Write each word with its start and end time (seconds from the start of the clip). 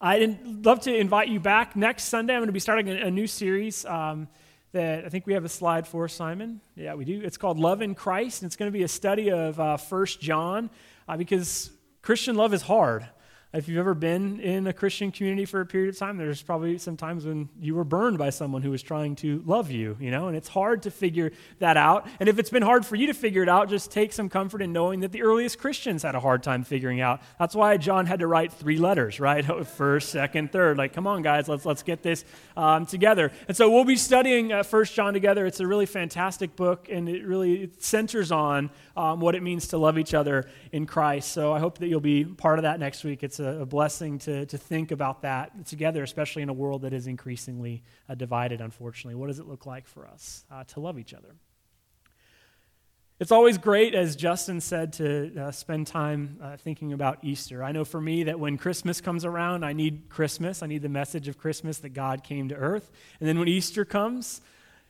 I'd 0.00 0.64
love 0.64 0.80
to 0.82 0.94
invite 0.94 1.26
you 1.26 1.40
back 1.40 1.74
next 1.74 2.04
Sunday. 2.04 2.32
I'm 2.32 2.38
going 2.38 2.46
to 2.46 2.52
be 2.52 2.60
starting 2.60 2.88
a, 2.88 3.10
new 3.10 3.26
series 3.26 3.84
um, 3.84 4.28
that 4.70 5.04
I 5.04 5.08
think 5.08 5.26
we 5.26 5.32
have 5.32 5.44
a 5.44 5.48
slide 5.48 5.88
for, 5.88 6.06
Simon. 6.06 6.60
Yeah, 6.76 6.94
we 6.94 7.04
do. 7.04 7.20
It's 7.20 7.36
called 7.36 7.58
Love 7.58 7.82
in 7.82 7.96
Christ, 7.96 8.42
and 8.42 8.48
it's 8.48 8.54
going 8.54 8.70
to 8.70 8.78
be 8.78 8.84
a 8.84 8.88
study 8.88 9.32
of 9.32 9.58
uh, 9.58 9.76
1 9.76 10.06
John 10.20 10.70
uh, 11.08 11.16
because 11.16 11.72
Christian 12.00 12.36
love 12.36 12.54
is 12.54 12.62
hard. 12.62 13.08
If 13.50 13.66
you've 13.66 13.78
ever 13.78 13.94
been 13.94 14.40
in 14.40 14.66
a 14.66 14.74
Christian 14.74 15.10
community 15.10 15.46
for 15.46 15.62
a 15.62 15.66
period 15.66 15.88
of 15.88 15.98
time, 15.98 16.18
there's 16.18 16.42
probably 16.42 16.76
some 16.76 16.98
times 16.98 17.24
when 17.24 17.48
you 17.58 17.74
were 17.74 17.84
burned 17.84 18.18
by 18.18 18.28
someone 18.28 18.60
who 18.60 18.70
was 18.70 18.82
trying 18.82 19.16
to 19.16 19.42
love 19.46 19.70
you, 19.70 19.96
you 19.98 20.10
know, 20.10 20.28
and 20.28 20.36
it's 20.36 20.48
hard 20.48 20.82
to 20.82 20.90
figure 20.90 21.32
that 21.58 21.78
out. 21.78 22.06
And 22.20 22.28
if 22.28 22.38
it's 22.38 22.50
been 22.50 22.62
hard 22.62 22.84
for 22.84 22.94
you 22.94 23.06
to 23.06 23.14
figure 23.14 23.42
it 23.42 23.48
out, 23.48 23.70
just 23.70 23.90
take 23.90 24.12
some 24.12 24.28
comfort 24.28 24.60
in 24.60 24.74
knowing 24.74 25.00
that 25.00 25.12
the 25.12 25.22
earliest 25.22 25.58
Christians 25.58 26.02
had 26.02 26.14
a 26.14 26.20
hard 26.20 26.42
time 26.42 26.62
figuring 26.62 27.00
out. 27.00 27.22
That's 27.38 27.54
why 27.54 27.78
John 27.78 28.04
had 28.04 28.20
to 28.20 28.26
write 28.26 28.52
three 28.52 28.76
letters, 28.76 29.18
right? 29.18 29.42
First, 29.66 30.10
second, 30.10 30.52
third. 30.52 30.76
Like, 30.76 30.92
come 30.92 31.06
on, 31.06 31.22
guys, 31.22 31.48
let's 31.48 31.64
let's 31.64 31.82
get 31.82 32.02
this 32.02 32.26
um, 32.54 32.84
together. 32.84 33.32
And 33.48 33.56
so 33.56 33.70
we'll 33.70 33.86
be 33.86 33.96
studying 33.96 34.52
uh, 34.52 34.62
First 34.62 34.92
John 34.92 35.14
together. 35.14 35.46
It's 35.46 35.60
a 35.60 35.66
really 35.66 35.86
fantastic 35.86 36.54
book, 36.54 36.88
and 36.90 37.08
it 37.08 37.24
really 37.24 37.70
centers 37.78 38.30
on 38.30 38.68
um, 38.94 39.20
what 39.20 39.34
it 39.34 39.42
means 39.42 39.68
to 39.68 39.78
love 39.78 39.98
each 39.98 40.12
other 40.12 40.50
in 40.70 40.84
Christ. 40.84 41.32
So 41.32 41.50
I 41.54 41.60
hope 41.60 41.78
that 41.78 41.86
you'll 41.86 42.00
be 42.00 42.26
part 42.26 42.58
of 42.58 42.64
that 42.64 42.78
next 42.78 43.04
week. 43.04 43.22
It's 43.22 43.37
a, 43.40 43.60
a 43.60 43.66
blessing 43.66 44.18
to, 44.20 44.46
to 44.46 44.58
think 44.58 44.90
about 44.90 45.22
that 45.22 45.66
together, 45.66 46.02
especially 46.02 46.42
in 46.42 46.48
a 46.48 46.52
world 46.52 46.82
that 46.82 46.92
is 46.92 47.06
increasingly 47.06 47.82
uh, 48.08 48.14
divided, 48.14 48.60
unfortunately. 48.60 49.14
What 49.14 49.28
does 49.28 49.38
it 49.38 49.46
look 49.46 49.66
like 49.66 49.86
for 49.86 50.06
us 50.06 50.44
uh, 50.50 50.64
to 50.64 50.80
love 50.80 50.98
each 50.98 51.14
other? 51.14 51.34
It's 53.20 53.32
always 53.32 53.58
great, 53.58 53.96
as 53.96 54.14
Justin 54.14 54.60
said, 54.60 54.92
to 54.94 55.32
uh, 55.36 55.50
spend 55.50 55.88
time 55.88 56.38
uh, 56.40 56.56
thinking 56.56 56.92
about 56.92 57.18
Easter. 57.22 57.64
I 57.64 57.72
know 57.72 57.84
for 57.84 58.00
me 58.00 58.22
that 58.24 58.38
when 58.38 58.56
Christmas 58.56 59.00
comes 59.00 59.24
around, 59.24 59.64
I 59.64 59.72
need 59.72 60.08
Christmas. 60.08 60.62
I 60.62 60.68
need 60.68 60.82
the 60.82 60.88
message 60.88 61.26
of 61.26 61.36
Christmas 61.36 61.78
that 61.78 61.88
God 61.88 62.22
came 62.22 62.48
to 62.50 62.54
earth. 62.54 62.92
And 63.18 63.28
then 63.28 63.40
when 63.40 63.48
Easter 63.48 63.84
comes, 63.84 64.40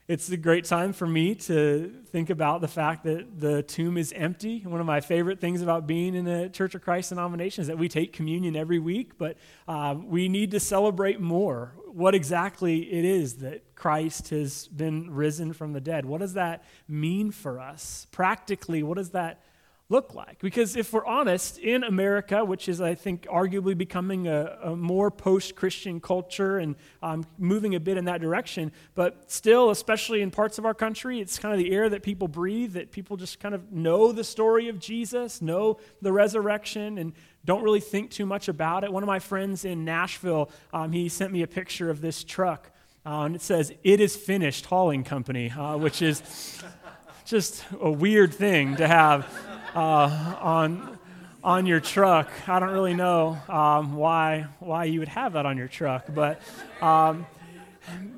it's 0.09 0.27
a 0.31 0.37
great 0.37 0.65
time 0.65 0.91
for 0.91 1.05
me 1.05 1.35
to 1.35 1.93
think 2.07 2.31
about 2.31 2.61
the 2.61 2.67
fact 2.67 3.03
that 3.03 3.39
the 3.39 3.61
tomb 3.61 3.95
is 3.95 4.11
empty. 4.13 4.63
One 4.65 4.79
of 4.79 4.87
my 4.87 5.01
favorite 5.01 5.39
things 5.39 5.61
about 5.61 5.85
being 5.85 6.15
in 6.15 6.27
a 6.27 6.49
Church 6.49 6.73
of 6.73 6.81
Christ 6.81 7.09
denomination 7.09 7.61
is 7.61 7.67
that 7.67 7.77
we 7.77 7.87
take 7.87 8.11
communion 8.11 8.55
every 8.55 8.79
week, 8.79 9.19
but 9.19 9.37
uh, 9.67 9.95
we 10.03 10.27
need 10.27 10.49
to 10.49 10.59
celebrate 10.59 11.19
more 11.19 11.75
what 11.85 12.15
exactly 12.15 12.91
it 12.91 13.05
is 13.05 13.35
that 13.35 13.75
Christ 13.75 14.29
has 14.29 14.67
been 14.69 15.11
risen 15.11 15.53
from 15.53 15.73
the 15.73 15.79
dead. 15.79 16.05
What 16.05 16.21
does 16.21 16.33
that 16.33 16.63
mean 16.87 17.29
for 17.29 17.59
us? 17.59 18.07
Practically, 18.09 18.81
what 18.81 18.97
does 18.97 19.11
that 19.11 19.43
look 19.89 20.13
like? 20.13 20.39
Because 20.39 20.75
if 20.75 20.93
we're 20.93 21.05
honest, 21.05 21.57
in 21.57 21.83
America, 21.83 22.45
which 22.45 22.69
is, 22.69 22.79
I 22.79 22.93
think, 22.93 23.23
arguably 23.23 23.75
becoming 23.75 24.27
a, 24.27 24.57
a 24.63 24.75
more 24.75 25.09
post 25.09 25.55
Christian 25.55 25.99
culture 25.99 26.59
and 26.59 26.75
um, 27.01 27.25
moving 27.39 27.73
a 27.73 27.79
bit 27.79 27.97
in 27.97 28.05
that 28.05 28.21
direction, 28.21 28.71
but 28.93 29.31
still, 29.31 29.71
especially 29.71 30.21
in 30.21 30.29
parts 30.29 30.59
of 30.59 30.65
our 30.65 30.75
country, 30.75 31.19
it's 31.19 31.39
kind 31.39 31.53
of 31.53 31.57
the 31.57 31.71
air 31.71 31.89
that 31.89 32.03
people 32.03 32.27
breathe, 32.27 32.73
that 32.73 32.91
people 32.91 33.17
just 33.17 33.39
kind 33.39 33.55
of 33.55 33.71
know 33.71 34.11
the 34.11 34.23
story 34.23 34.69
of 34.69 34.79
Jesus, 34.79 35.41
know 35.41 35.79
the 36.03 36.13
resurrection, 36.13 36.99
and 36.99 37.13
don't 37.43 37.63
really 37.63 37.79
think 37.79 38.11
too 38.11 38.27
much 38.27 38.47
about 38.47 38.83
it. 38.83 38.93
One 38.93 39.01
of 39.01 39.07
my 39.07 39.19
friends 39.19 39.65
in 39.65 39.85
Nashville, 39.85 40.51
um, 40.71 40.91
he 40.91 41.09
sent 41.09 41.33
me 41.33 41.41
a 41.41 41.47
picture 41.47 41.89
of 41.89 41.99
this 41.99 42.23
truck. 42.23 42.71
Uh, 43.05 43.21
and 43.21 43.35
it 43.35 43.41
says, 43.41 43.73
It 43.83 43.99
is 43.99 44.15
finished 44.15 44.67
hauling 44.67 45.03
company, 45.03 45.49
uh, 45.49 45.77
which 45.77 46.03
is 46.03 46.61
just 47.25 47.65
a 47.81 47.89
weird 47.89 48.31
thing 48.33 48.75
to 48.75 48.87
have 48.87 49.25
uh, 49.75 50.35
on 50.41 50.97
on 51.43 51.65
your 51.65 51.79
truck. 51.79 52.29
I 52.47 52.59
don't 52.59 52.71
really 52.71 52.93
know 52.93 53.37
um, 53.47 53.95
why 53.95 54.47
why 54.59 54.85
you 54.85 54.99
would 54.99 55.09
have 55.09 55.33
that 55.33 55.45
on 55.45 55.57
your 55.57 55.67
truck, 55.67 56.05
but 56.13 56.41
um, 56.81 57.25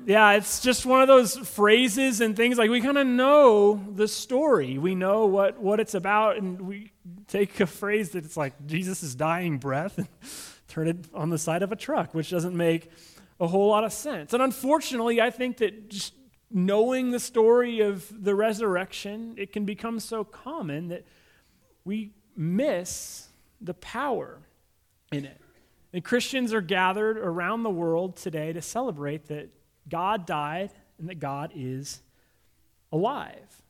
yeah, 0.06 0.32
it's 0.32 0.60
just 0.60 0.84
one 0.84 1.02
of 1.02 1.08
those 1.08 1.36
phrases 1.36 2.20
and 2.20 2.36
things 2.36 2.58
like 2.58 2.70
we 2.70 2.80
kind 2.80 2.98
of 2.98 3.06
know 3.06 3.82
the 3.94 4.08
story. 4.08 4.78
We 4.78 4.94
know 4.94 5.26
what 5.26 5.60
what 5.60 5.80
it's 5.80 5.94
about, 5.94 6.36
and 6.36 6.60
we 6.62 6.92
take 7.28 7.60
a 7.60 7.66
phrase 7.66 8.10
that 8.10 8.24
it's 8.24 8.36
like 8.36 8.66
Jesus' 8.66 9.14
dying 9.14 9.58
breath 9.58 9.98
and 9.98 10.08
turn 10.68 10.88
it 10.88 10.96
on 11.14 11.30
the 11.30 11.38
side 11.38 11.62
of 11.62 11.72
a 11.72 11.76
truck, 11.76 12.14
which 12.14 12.30
doesn't 12.30 12.56
make 12.56 12.90
a 13.40 13.46
whole 13.46 13.68
lot 13.68 13.84
of 13.84 13.92
sense. 13.92 14.32
And 14.32 14.42
unfortunately, 14.42 15.20
I 15.20 15.30
think 15.30 15.58
that 15.58 15.88
just 15.88 16.14
knowing 16.50 17.10
the 17.10 17.20
story 17.20 17.80
of 17.80 18.12
the 18.24 18.34
resurrection, 18.34 19.34
it 19.38 19.52
can 19.52 19.64
become 19.64 19.98
so 19.98 20.22
common 20.22 20.88
that 20.88 21.04
we 21.84 22.12
miss 22.36 23.28
the 23.60 23.74
power 23.74 24.38
in 25.10 25.24
it. 25.24 25.40
And 25.92 26.02
Christians 26.02 26.54
are 26.54 26.60
gathered 26.60 27.18
around 27.18 27.62
the 27.62 27.70
world 27.70 28.16
today 28.16 28.52
to 28.52 28.62
celebrate 28.62 29.26
that 29.28 29.50
God 29.88 30.26
died 30.26 30.72
and 30.98 31.08
that 31.08 31.18
God 31.18 31.52
is 31.54 32.00
alive. 32.90 33.62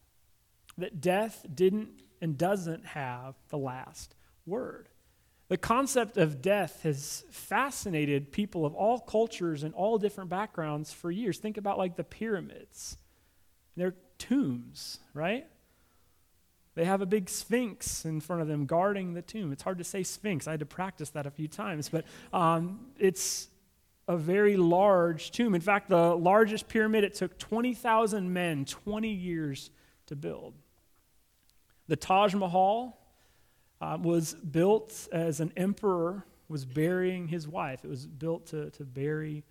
That 0.78 1.00
death 1.00 1.44
didn't 1.52 2.02
and 2.20 2.38
doesn't 2.38 2.86
have 2.86 3.34
the 3.48 3.58
last 3.58 4.14
word. 4.46 4.88
The 5.48 5.58
concept 5.58 6.16
of 6.16 6.40
death 6.40 6.82
has 6.84 7.24
fascinated 7.30 8.32
people 8.32 8.64
of 8.64 8.74
all 8.74 9.00
cultures 9.00 9.64
and 9.64 9.74
all 9.74 9.98
different 9.98 10.30
backgrounds 10.30 10.92
for 10.92 11.10
years. 11.10 11.38
Think 11.38 11.58
about 11.58 11.76
like 11.76 11.96
the 11.96 12.04
pyramids. 12.04 12.96
They're 13.76 13.96
tombs, 14.18 14.98
right? 15.12 15.46
They 16.74 16.84
have 16.84 17.02
a 17.02 17.06
big 17.06 17.28
sphinx 17.28 18.04
in 18.04 18.20
front 18.20 18.42
of 18.42 18.48
them 18.48 18.64
guarding 18.64 19.12
the 19.12 19.22
tomb. 19.22 19.52
It's 19.52 19.62
hard 19.62 19.78
to 19.78 19.84
say 19.84 20.02
sphinx. 20.02 20.46
I 20.48 20.52
had 20.52 20.60
to 20.60 20.66
practice 20.66 21.10
that 21.10 21.26
a 21.26 21.30
few 21.30 21.48
times, 21.48 21.88
but 21.88 22.04
um, 22.32 22.86
it's 22.98 23.48
a 24.08 24.16
very 24.16 24.56
large 24.56 25.30
tomb. 25.30 25.54
In 25.54 25.60
fact, 25.60 25.90
the 25.90 26.14
largest 26.14 26.68
pyramid, 26.68 27.04
it 27.04 27.14
took 27.14 27.38
20,000 27.38 28.32
men 28.32 28.64
20 28.64 29.08
years 29.08 29.70
to 30.06 30.16
build. 30.16 30.54
The 31.88 31.96
Taj 31.96 32.34
Mahal 32.34 32.98
uh, 33.80 33.98
was 34.00 34.34
built 34.34 35.08
as 35.12 35.40
an 35.40 35.52
emperor 35.56 36.24
was 36.48 36.64
burying 36.64 37.28
his 37.28 37.48
wife. 37.48 37.84
It 37.84 37.88
was 37.88 38.06
built 38.06 38.46
to, 38.48 38.70
to 38.70 38.84
bury 38.84 39.42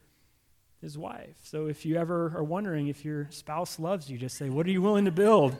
his 0.81 0.97
wife. 0.97 1.35
So 1.43 1.67
if 1.67 1.85
you 1.85 1.95
ever 1.95 2.33
are 2.35 2.43
wondering 2.43 2.87
if 2.87 3.05
your 3.05 3.27
spouse 3.29 3.79
loves 3.79 4.09
you, 4.09 4.17
just 4.17 4.37
say, 4.37 4.49
What 4.49 4.65
are 4.65 4.71
you 4.71 4.81
willing 4.81 5.05
to 5.05 5.11
build? 5.11 5.55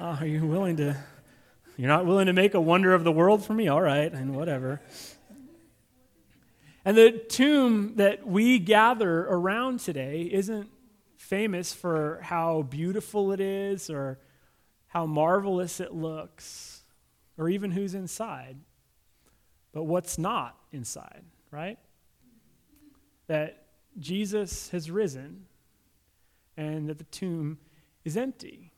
Uh, 0.00 0.16
are 0.20 0.26
you 0.26 0.46
willing 0.46 0.76
to? 0.76 0.96
You're 1.76 1.88
not 1.88 2.06
willing 2.06 2.26
to 2.26 2.32
make 2.32 2.54
a 2.54 2.60
wonder 2.60 2.94
of 2.94 3.04
the 3.04 3.12
world 3.12 3.44
for 3.44 3.54
me? 3.54 3.68
All 3.68 3.80
right, 3.80 4.12
and 4.12 4.36
whatever. 4.36 4.80
And 6.84 6.96
the 6.96 7.12
tomb 7.12 7.96
that 7.96 8.26
we 8.26 8.58
gather 8.58 9.26
around 9.26 9.80
today 9.80 10.22
isn't 10.32 10.70
famous 11.16 11.72
for 11.72 12.20
how 12.22 12.62
beautiful 12.62 13.32
it 13.32 13.40
is 13.40 13.90
or 13.90 14.18
how 14.88 15.06
marvelous 15.06 15.78
it 15.80 15.92
looks 15.92 16.82
or 17.36 17.48
even 17.48 17.70
who's 17.70 17.94
inside, 17.94 18.56
but 19.72 19.84
what's 19.84 20.18
not 20.18 20.56
inside, 20.72 21.22
right? 21.50 21.78
That 23.28 23.59
Jesus 23.98 24.70
has 24.70 24.90
risen 24.90 25.46
and 26.56 26.88
that 26.88 26.98
the 26.98 27.04
tomb 27.04 27.58
is 28.04 28.16
empty. 28.16 28.72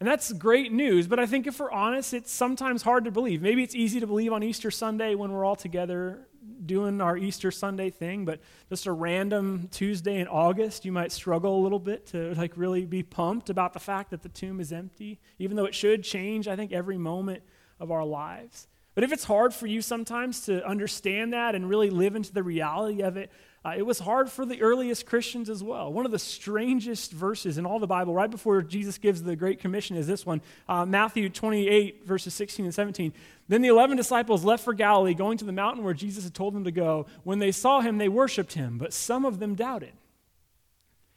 And 0.00 0.08
that's 0.08 0.32
great 0.32 0.72
news, 0.72 1.06
but 1.06 1.18
I 1.18 1.26
think 1.26 1.46
if 1.46 1.60
we're 1.60 1.70
honest, 1.70 2.14
it's 2.14 2.32
sometimes 2.32 2.82
hard 2.82 3.04
to 3.04 3.10
believe. 3.10 3.42
Maybe 3.42 3.62
it's 3.62 3.74
easy 3.74 4.00
to 4.00 4.06
believe 4.06 4.32
on 4.32 4.42
Easter 4.42 4.70
Sunday 4.70 5.14
when 5.14 5.30
we're 5.30 5.44
all 5.44 5.56
together 5.56 6.26
doing 6.64 7.02
our 7.02 7.18
Easter 7.18 7.50
Sunday 7.50 7.90
thing, 7.90 8.24
but 8.24 8.40
just 8.70 8.86
a 8.86 8.92
random 8.92 9.68
Tuesday 9.70 10.20
in 10.20 10.26
August, 10.26 10.86
you 10.86 10.92
might 10.92 11.12
struggle 11.12 11.58
a 11.58 11.60
little 11.62 11.78
bit 11.78 12.06
to 12.06 12.34
like 12.34 12.52
really 12.56 12.86
be 12.86 13.02
pumped 13.02 13.50
about 13.50 13.74
the 13.74 13.78
fact 13.78 14.10
that 14.10 14.22
the 14.22 14.30
tomb 14.30 14.58
is 14.58 14.72
empty, 14.72 15.20
even 15.38 15.56
though 15.56 15.66
it 15.66 15.74
should 15.74 16.02
change, 16.02 16.48
I 16.48 16.56
think, 16.56 16.72
every 16.72 16.96
moment 16.96 17.42
of 17.78 17.90
our 17.90 18.04
lives. 18.04 18.68
But 19.00 19.04
if 19.04 19.14
it's 19.14 19.24
hard 19.24 19.54
for 19.54 19.66
you 19.66 19.80
sometimes 19.80 20.42
to 20.42 20.62
understand 20.62 21.32
that 21.32 21.54
and 21.54 21.66
really 21.66 21.88
live 21.88 22.16
into 22.16 22.34
the 22.34 22.42
reality 22.42 23.00
of 23.00 23.16
it, 23.16 23.32
uh, 23.64 23.72
it 23.74 23.86
was 23.86 23.98
hard 23.98 24.30
for 24.30 24.44
the 24.44 24.60
earliest 24.60 25.06
Christians 25.06 25.48
as 25.48 25.64
well. 25.64 25.90
One 25.90 26.04
of 26.04 26.12
the 26.12 26.18
strangest 26.18 27.10
verses 27.10 27.56
in 27.56 27.64
all 27.64 27.78
the 27.78 27.86
Bible, 27.86 28.12
right 28.12 28.30
before 28.30 28.60
Jesus 28.60 28.98
gives 28.98 29.22
the 29.22 29.36
Great 29.36 29.58
Commission, 29.58 29.96
is 29.96 30.06
this 30.06 30.26
one 30.26 30.42
uh, 30.68 30.84
Matthew 30.84 31.30
28, 31.30 32.06
verses 32.06 32.34
16 32.34 32.66
and 32.66 32.74
17. 32.74 33.14
Then 33.48 33.62
the 33.62 33.68
11 33.68 33.96
disciples 33.96 34.44
left 34.44 34.64
for 34.64 34.74
Galilee, 34.74 35.14
going 35.14 35.38
to 35.38 35.46
the 35.46 35.50
mountain 35.50 35.82
where 35.82 35.94
Jesus 35.94 36.24
had 36.24 36.34
told 36.34 36.52
them 36.52 36.64
to 36.64 36.70
go. 36.70 37.06
When 37.24 37.38
they 37.38 37.52
saw 37.52 37.80
him, 37.80 37.96
they 37.96 38.10
worshiped 38.10 38.52
him, 38.52 38.76
but 38.76 38.92
some 38.92 39.24
of 39.24 39.38
them 39.38 39.54
doubted. 39.54 39.94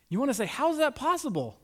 You 0.08 0.20
want 0.20 0.30
to 0.30 0.36
say, 0.36 0.46
how's 0.46 0.78
that 0.78 0.96
possible? 0.96 1.60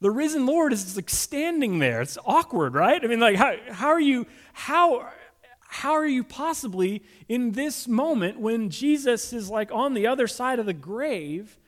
The 0.00 0.10
risen 0.10 0.44
Lord 0.44 0.72
is 0.72 0.94
like 0.96 1.08
standing 1.08 1.78
there. 1.78 2.02
It's 2.02 2.18
awkward, 2.24 2.74
right? 2.74 3.02
I 3.02 3.06
mean, 3.06 3.20
like, 3.20 3.36
how, 3.36 3.54
how 3.70 3.88
are 3.88 4.00
you, 4.00 4.26
how, 4.52 5.08
how 5.60 5.92
are 5.92 6.06
you 6.06 6.22
possibly 6.22 7.02
in 7.28 7.52
this 7.52 7.88
moment 7.88 8.38
when 8.38 8.68
Jesus 8.68 9.32
is 9.32 9.48
like 9.48 9.72
on 9.72 9.94
the 9.94 10.06
other 10.06 10.26
side 10.26 10.58
of 10.58 10.66
the 10.66 10.74
grave 10.74 11.58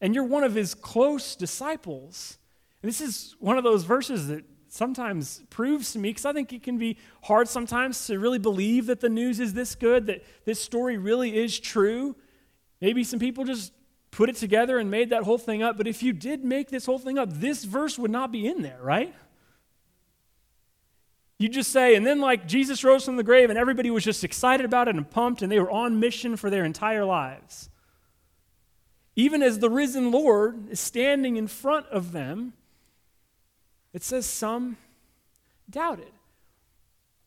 and 0.00 0.14
you're 0.14 0.24
one 0.24 0.44
of 0.44 0.54
his 0.54 0.74
close 0.74 1.36
disciples? 1.36 2.38
And 2.82 2.88
this 2.88 3.00
is 3.00 3.36
one 3.38 3.58
of 3.58 3.64
those 3.64 3.84
verses 3.84 4.28
that 4.28 4.44
sometimes 4.68 5.42
proves 5.50 5.92
to 5.92 5.98
me, 5.98 6.08
because 6.08 6.24
I 6.24 6.32
think 6.32 6.52
it 6.52 6.62
can 6.62 6.78
be 6.78 6.96
hard 7.22 7.48
sometimes 7.48 8.06
to 8.08 8.18
really 8.18 8.40
believe 8.40 8.86
that 8.86 9.00
the 9.00 9.08
news 9.08 9.38
is 9.38 9.54
this 9.54 9.74
good, 9.74 10.06
that 10.06 10.24
this 10.46 10.60
story 10.60 10.98
really 10.98 11.36
is 11.36 11.60
true. 11.60 12.16
Maybe 12.80 13.04
some 13.04 13.20
people 13.20 13.44
just 13.44 13.72
put 14.14 14.28
it 14.28 14.36
together 14.36 14.78
and 14.78 14.90
made 14.90 15.10
that 15.10 15.24
whole 15.24 15.38
thing 15.38 15.62
up, 15.62 15.76
but 15.76 15.88
if 15.88 16.02
you 16.02 16.12
did 16.12 16.44
make 16.44 16.70
this 16.70 16.86
whole 16.86 16.98
thing 16.98 17.18
up, 17.18 17.28
this 17.32 17.64
verse 17.64 17.98
would 17.98 18.12
not 18.12 18.30
be 18.30 18.46
in 18.46 18.62
there, 18.62 18.78
right? 18.80 19.12
You 21.36 21.48
just 21.48 21.72
say, 21.72 21.96
and 21.96 22.06
then 22.06 22.20
like 22.20 22.46
Jesus 22.46 22.84
rose 22.84 23.04
from 23.04 23.16
the 23.16 23.24
grave, 23.24 23.50
and 23.50 23.58
everybody 23.58 23.90
was 23.90 24.04
just 24.04 24.22
excited 24.22 24.64
about 24.64 24.86
it 24.86 24.94
and 24.94 25.10
pumped, 25.10 25.42
and 25.42 25.50
they 25.50 25.58
were 25.58 25.70
on 25.70 25.98
mission 25.98 26.36
for 26.36 26.48
their 26.48 26.64
entire 26.64 27.04
lives. 27.04 27.68
Even 29.16 29.42
as 29.42 29.58
the 29.58 29.68
risen 29.68 30.12
Lord 30.12 30.70
is 30.70 30.78
standing 30.78 31.36
in 31.36 31.48
front 31.48 31.86
of 31.86 32.12
them, 32.12 32.52
it 33.92 34.04
says 34.04 34.26
some 34.26 34.76
doubted. 35.68 36.12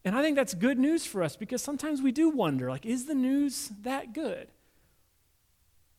And 0.05 0.15
I 0.15 0.21
think 0.21 0.37
that's 0.37 0.53
good 0.53 0.79
news 0.79 1.05
for 1.05 1.21
us 1.21 1.35
because 1.35 1.61
sometimes 1.61 2.01
we 2.01 2.13
do 2.13 2.29
wonder 2.29 2.69
like, 2.69 2.85
is 2.85 3.07
the 3.07 3.15
news 3.15 3.71
that 3.83 4.13
good? 4.13 4.47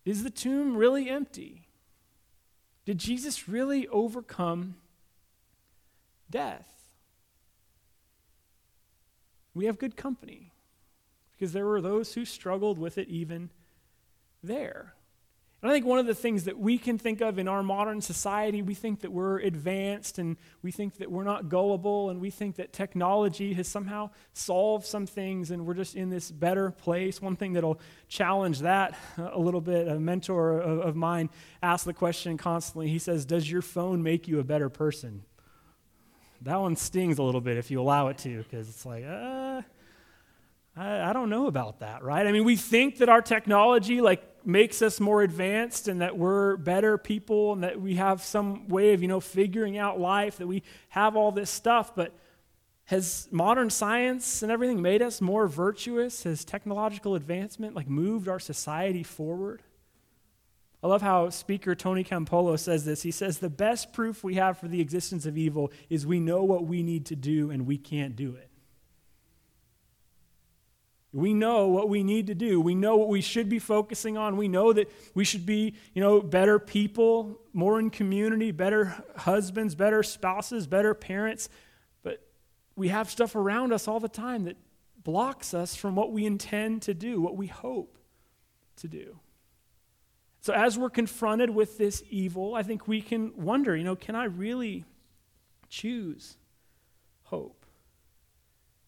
Is 0.09 0.23
the 0.23 0.31
tomb 0.31 0.75
really 0.75 1.11
empty? 1.11 1.69
Did 2.87 2.97
Jesus 2.97 3.47
really 3.47 3.87
overcome 3.89 4.77
death? 6.31 6.89
We 9.53 9.67
have 9.67 9.79
good 9.79 9.99
company 9.99 10.51
because 11.33 11.53
there 11.53 11.67
were 11.67 11.83
those 11.83 12.15
who 12.15 12.25
struggled 12.25 12.79
with 12.79 12.97
it 12.97 13.09
even 13.09 13.51
there. 14.43 14.95
And 15.61 15.69
I 15.69 15.75
think 15.75 15.87
one 15.87 15.99
of 15.99 16.07
the 16.07 16.15
things 16.15 16.45
that 16.45 16.57
we 16.57 16.79
can 16.79 16.99
think 16.99 17.21
of 17.21 17.37
in 17.37 17.49
our 17.49 17.65
modern 17.65 18.01
society, 18.01 18.63
we 18.63 18.75
think 18.75 19.01
that 19.01 19.11
we're 19.11 19.41
advanced 19.41 20.19
and 20.19 20.37
we 20.63 20.71
think 20.71 20.99
that 20.99 21.11
we're 21.11 21.25
not 21.25 21.49
gullible 21.49 22.11
and 22.11 22.21
we 22.21 22.31
think 22.31 22.57
that 22.57 22.73
technology 22.73 23.55
has 23.55 23.67
somehow 23.67 24.11
solved 24.33 24.87
some 24.87 25.05
things 25.05 25.51
and 25.51 25.67
we're 25.67 25.75
just 25.75 25.97
in 25.97 26.11
this 26.11 26.31
better 26.31 26.71
place. 26.71 27.21
One 27.21 27.35
thing 27.35 27.55
that'll 27.55 27.81
challenge 28.07 28.61
that 28.61 28.97
a 29.19 29.39
little 29.39 29.61
bit, 29.61 29.89
a 29.89 29.99
mentor 29.99 30.61
of, 30.61 30.95
mine 30.95 31.29
asks 31.61 31.85
the 31.85 31.93
question 31.93 32.37
constantly. 32.37 32.89
He 32.89 33.01
says, 33.01 33.25
Does 33.25 33.51
your 33.51 33.63
phone 33.63 34.05
make 34.05 34.29
you 34.29 34.39
a 34.39 34.45
better 34.45 34.69
person? 34.69 35.25
That 36.43 36.61
one 36.61 36.77
stings 36.77 37.19
a 37.19 37.23
little 37.25 37.41
bit 37.41 37.57
if 37.57 37.69
you 37.73 37.81
allow 37.81 38.09
it 38.09 38.19
to, 38.19 38.45
because 38.45 38.69
it's 38.69 38.87
like, 38.87 39.05
uh, 39.05 39.63
I, 40.77 41.11
I 41.11 41.13
don't 41.13 41.31
know 41.31 41.49
about 41.49 41.81
that, 41.81 42.05
right? 42.05 42.25
I 42.25 42.31
mean, 42.31 42.45
we 42.45 42.55
think 42.55 42.99
that 42.99 43.09
our 43.09 43.23
technology, 43.23 44.01
like, 44.01 44.23
makes 44.44 44.82
us 44.82 45.00
more 45.00 45.23
advanced 45.23 45.88
and 45.88 46.00
that 46.00 46.17
we're 46.17 46.56
better 46.56 46.99
people 46.99 47.52
and 47.52 47.62
that 47.62 47.81
we 47.81 47.96
have 47.96 48.23
some 48.23 48.69
way 48.69 48.93
of, 48.94 49.02
you 49.02 49.08
know, 49.08 49.20
figuring 49.20 49.79
out 49.79 50.00
life, 50.00 50.38
that 50.38 50.46
we 50.46 50.62
have 50.90 51.17
all 51.17 51.32
this 51.32 51.50
stuff, 51.50 51.94
but 51.94 52.12
has 52.87 53.29
modern 53.31 53.69
science 53.69 54.43
and 54.43 54.50
everything 54.50 54.81
made 54.81 55.02
us 55.02 55.20
more 55.20 55.46
virtuous? 55.46 56.23
Has 56.23 56.44
technological 56.44 57.14
advancement 57.14 57.75
like 57.75 57.88
moved 57.88 58.29
our 58.29 58.40
society 58.40 59.02
forward? 59.02 59.62
I 60.82 60.87
love 60.87 61.02
how 61.02 61.29
speaker 61.31 61.75
Tony 61.75 62.05
Campolo 62.05 62.58
says 62.58 62.85
this. 62.85 63.02
He 63.02 63.11
says, 63.11 63.38
The 63.38 63.50
best 63.50 63.93
proof 63.93 64.23
we 64.23 64.37
have 64.37 64.58
for 64.58 64.69
the 64.69 64.81
existence 64.81 65.26
of 65.26 65.37
evil 65.37 65.73
is 65.90 66.06
we 66.06 66.20
know 66.20 66.44
what 66.44 66.67
we 66.67 66.82
need 66.82 67.06
to 67.06 67.17
do 67.17 67.50
and 67.50 67.67
we 67.67 67.76
can't 67.76 68.14
do 68.14 68.37
it. 68.37 68.48
We 71.13 71.33
know 71.33 71.69
what 71.69 71.89
we 71.89 72.03
need 72.03 72.27
to 72.27 72.35
do. 72.35 72.61
We 72.61 72.75
know 72.75 72.97
what 72.97 73.09
we 73.09 73.23
should 73.23 73.49
be 73.49 73.59
focusing 73.59 74.19
on. 74.19 74.37
We 74.37 74.49
know 74.49 74.75
that 74.75 74.91
we 75.15 75.25
should 75.25 75.47
be, 75.47 75.75
you 75.95 76.03
know, 76.03 76.21
better 76.21 76.59
people, 76.59 77.41
more 77.55 77.79
in 77.81 77.89
community, 77.89 78.51
better 78.51 79.03
husbands, 79.17 79.75
better 79.75 80.03
spouses, 80.03 80.67
better 80.67 80.93
parents. 80.93 81.49
But 82.03 82.23
we 82.77 82.89
have 82.89 83.09
stuff 83.09 83.35
around 83.35 83.73
us 83.73 83.89
all 83.89 84.01
the 84.01 84.09
time 84.09 84.45
that 84.45 84.57
blocks 85.03 85.55
us 85.55 85.75
from 85.75 85.95
what 85.97 86.13
we 86.13 86.27
intend 86.27 86.83
to 86.83 86.93
do, 86.93 87.23
what 87.23 87.37
we 87.37 87.47
hope 87.47 87.97
to 88.77 88.89
do. 88.89 89.19
So 90.41 90.53
as 90.53 90.79
we're 90.79 90.91
confronted 90.91 91.51
with 91.51 91.79
this 91.79 92.03
evil, 92.11 92.55
I 92.55 92.63
think 92.63 92.87
we 92.87 93.01
can 93.01 93.33
wonder, 93.35 93.75
you 93.75 93.85
know, 93.85 93.97
can 93.97 94.15
I 94.15 94.25
really 94.25 94.85
choose 95.71 96.37
hope? 97.25 97.65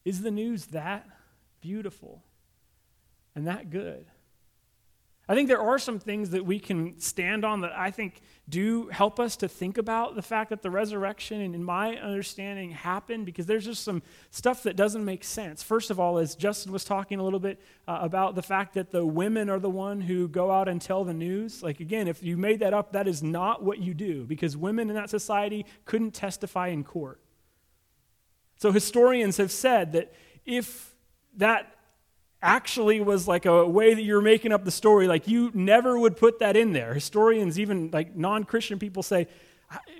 Is 0.05 0.21
the 0.21 0.31
news 0.31 0.67
that 0.67 1.07
beautiful 1.61 2.25
and 3.35 3.47
that 3.47 3.71
good. 3.71 4.07
I 5.31 5.37
think 5.37 5.47
there 5.47 5.61
are 5.61 5.79
some 5.79 6.01
things 6.01 6.31
that 6.31 6.45
we 6.45 6.59
can 6.59 6.99
stand 6.99 7.45
on 7.45 7.61
that 7.61 7.71
I 7.79 7.93
think 7.93 8.21
do 8.49 8.89
help 8.89 9.21
us 9.21 9.37
to 9.37 9.49
think 9.49 9.79
about 9.79 10.17
the 10.17 10.23
fact 10.23 10.51
that 10.51 10.61
the 10.61 10.73
resurrection, 10.73 11.41
and 11.41 11.55
in 11.55 11.63
my 11.63 11.95
understanding, 11.99 12.73
happened 12.73 13.27
because 13.27 13.47
there's 13.47 13.65
just 13.65 13.85
some 13.85 14.03
stuff 14.33 14.65
that 14.65 14.75
doesn't 14.75 15.05
make 15.05 15.23
sense. 15.23 15.63
First 15.63 15.93
of 15.93 16.01
all, 16.01 16.19
as 16.19 16.35
Justin 16.35 16.73
was 16.73 16.85
talking 16.85 17.21
a 17.21 17.23
little 17.23 17.39
bit 17.39 17.61
uh, 17.87 18.01
about 18.03 18.35
the 18.35 18.43
fact 18.43 18.75
that 18.75 18.91
the 18.91 19.07
women 19.07 19.49
are 19.49 19.61
the 19.61 19.71
one 19.71 20.01
who 20.01 20.27
go 20.27 20.51
out 20.51 20.67
and 20.67 20.83
tell 20.83 21.05
the 21.05 21.15
news. 21.15 21.63
Like, 21.63 21.79
again, 21.79 22.09
if 22.09 22.25
you 22.25 22.37
made 22.37 22.59
that 22.59 22.75
up, 22.75 22.91
that 22.91 23.07
is 23.07 23.23
not 23.23 23.63
what 23.63 23.79
you 23.79 23.95
do 23.95 24.25
because 24.25 24.57
women 24.57 24.89
in 24.89 24.97
that 24.97 25.11
society 25.11 25.65
couldn't 25.85 26.11
testify 26.11 26.69
in 26.69 26.83
court. 26.83 27.21
So 28.57 28.73
historians 28.73 29.37
have 29.37 29.53
said 29.53 29.93
that 29.93 30.13
if 30.45 30.90
that 31.37 31.75
actually 32.43 33.01
was 33.01 33.29
like 33.29 33.47
a 33.47 33.67
way 33.67 33.95
that 33.95 34.03
you're 34.03 34.23
making 34.23 34.53
up 34.53 34.65
the 34.65 34.71
story. 34.71 35.07
Like 35.07 35.29
you 35.29 35.51
never 35.55 35.99
would 35.99 36.17
put 36.17 36.39
that 36.39 36.57
in 36.57 36.73
there. 36.73 36.95
Historians, 36.95 37.59
even 37.59 37.91
like 37.93 38.17
non 38.17 38.45
Christian 38.45 38.79
people, 38.79 39.03
say, 39.03 39.29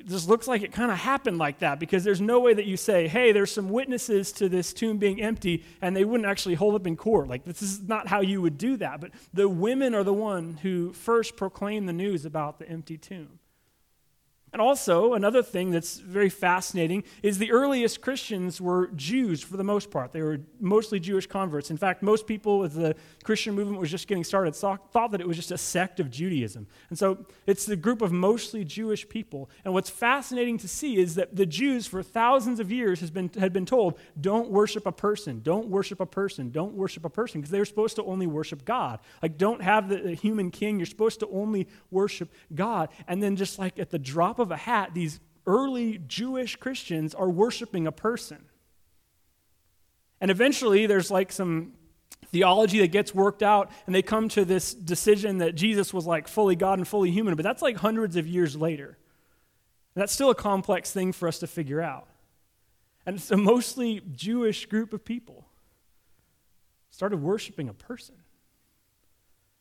this 0.05 0.27
looks 0.27 0.49
like 0.49 0.63
it 0.63 0.73
kind 0.73 0.91
of 0.91 0.99
happened 0.99 1.39
like 1.39 1.61
that 1.61 1.79
because 1.79 2.03
there's 2.03 2.21
no 2.21 2.41
way 2.41 2.55
that 2.55 2.65
you 2.65 2.77
say, 2.77 3.07
hey, 3.07 3.33
there's 3.33 3.53
some 3.53 3.69
witnesses 3.69 4.33
to 4.33 4.49
this 4.49 4.73
tomb 4.73 4.99
being 4.99 5.23
empty, 5.23 5.65
and 5.81 5.95
they 5.95 6.05
wouldn't 6.05 6.29
actually 6.29 6.57
hold 6.57 6.75
up 6.75 6.87
in 6.87 6.97
court. 6.97 7.29
Like, 7.29 7.45
this 7.45 7.63
is 7.63 7.83
not 7.83 8.09
how 8.09 8.21
you 8.21 8.43
would 8.43 8.59
do 8.59 8.77
that. 8.79 9.01
But 9.01 9.13
the 9.33 9.49
women 9.49 9.95
are 9.95 10.03
the 10.03 10.13
one 10.13 10.59
who 10.63 10.93
first 10.93 11.37
proclaim 11.37 11.87
the 11.87 11.93
news 11.93 12.25
about 12.25 12.59
the 12.59 12.69
empty 12.69 12.99
tomb. 12.99 13.40
And 14.53 14.61
also, 14.61 15.15
another 15.15 15.43
thing 15.43 15.71
that's 15.71 15.99
very 15.99 16.29
fascinating 16.29 17.05
is 17.23 17.39
the 17.39 17.53
earliest 17.53 18.01
Christians 18.01 18.61
were 18.61 18.89
Jews 18.97 19.43
for 19.43 19.57
the 19.57 19.65
most 19.65 19.91
part. 19.93 20.13
They 20.13 20.23
were 20.23 20.41
mostly 20.59 20.99
Jewish 20.99 21.29
converts. 21.29 21.71
In 21.71 21.77
fact, 21.77 22.03
most 22.03 22.27
people, 22.27 22.65
as 22.65 22.75
the 22.75 22.97
Christian 23.23 23.55
movement 23.55 23.79
was 23.81 23.93
just 23.93 24.09
getting 24.09 24.25
started, 24.25 24.57
thought 24.57 25.13
that 25.13 25.21
it 25.21 25.29
was 25.29 25.37
just 25.37 25.53
a 25.53 25.59
sect 25.59 26.01
of 26.01 26.11
Judaism. 26.11 26.67
And 26.89 26.99
so 26.99 27.25
it's 27.47 27.65
the 27.65 27.77
group 27.77 28.03
of 28.03 28.11
mostly 28.11 28.65
Jewish 28.65 29.09
people. 29.09 29.49
And 29.65 29.73
what's 29.73 29.89
fascinating 29.89 30.59
to 30.59 30.69
see 30.69 30.97
is 30.97 31.15
that 31.15 31.37
the 31.37 31.47
Jews, 31.47 31.87
for 31.87 32.03
thousands 32.03 32.59
of 32.59 32.73
years, 32.73 32.99
has 33.01 33.11
been, 33.11 33.31
had 33.39 33.53
been 33.53 33.67
told 33.67 33.99
don't 34.21 34.51
worship 34.51 34.85
a 34.85 34.93
person, 34.93 35.43
don't 35.45 35.69
worship 35.69 36.01
a 36.01 36.07
person, 36.07 36.51
don't 36.51 36.75
worship 36.75 37.05
a 37.05 37.11
person, 37.11 37.41
because 37.41 37.53
they 37.53 37.61
were 37.61 37.65
supposed 37.65 37.95
to 37.97 38.05
only 38.05 38.27
worship 38.27 38.65
God. 38.65 38.99
Like, 39.23 39.39
don't 39.39 39.63
have 39.63 39.89
the, 39.89 39.99
the 39.99 40.15
human 40.15 40.51
king, 40.51 40.81
you're 40.81 40.87
supposed 40.87 41.21
to 41.21 41.29
only 41.29 41.69
worship 41.93 42.33
God. 42.53 42.89
And 43.07 43.23
then, 43.23 43.37
just 43.37 43.61
like 43.61 43.79
at 43.79 43.91
the 43.91 43.99
drop 43.99 44.40
of 44.41 44.51
a 44.51 44.57
hat, 44.57 44.91
these 44.95 45.21
early 45.47 45.99
Jewish 45.99 46.57
Christians 46.57 47.15
are 47.15 47.29
worshiping 47.29 47.87
a 47.87 47.93
person. 47.93 48.45
And 50.21 50.31
eventually, 50.31 50.87
there's 50.87 51.11
like 51.11 51.33
some 51.33 51.73
theology 52.27 52.81
that 52.81 52.89
gets 52.89 53.15
worked 53.15 53.43
out, 53.43 53.71
and 53.87 53.95
they 53.95 54.03
come 54.03 54.29
to 54.31 54.45
this 54.45 54.75
decision 54.75 55.39
that 55.39 55.55
Jesus 55.55 55.93
was 55.93 56.07
like 56.07 56.29
fully 56.29 56.57
God 56.57 56.79
and 56.79 56.87
fully 56.87 57.11
human, 57.11 57.35
but 57.35 57.43
that's 57.43 57.63
like 57.63 57.77
hundreds 57.77 58.17
of 58.17 58.27
years 58.27 58.57
later. 58.57 58.99
And 59.95 60.03
that's 60.03 60.13
still 60.13 60.31
a 60.31 60.35
complex 60.35 60.93
thing 60.93 61.13
for 61.13 61.27
us 61.27 61.39
to 61.41 61.47
figure 61.47 61.81
out. 61.81 62.07
And 63.07 63.17
it's 63.17 63.31
a 63.31 63.37
mostly 63.37 64.03
Jewish 64.13 64.67
group 64.67 64.93
of 64.93 65.05
people 65.05 65.47
started 66.91 67.23
worshiping 67.23 67.69
a 67.69 67.75
person. 67.75 68.17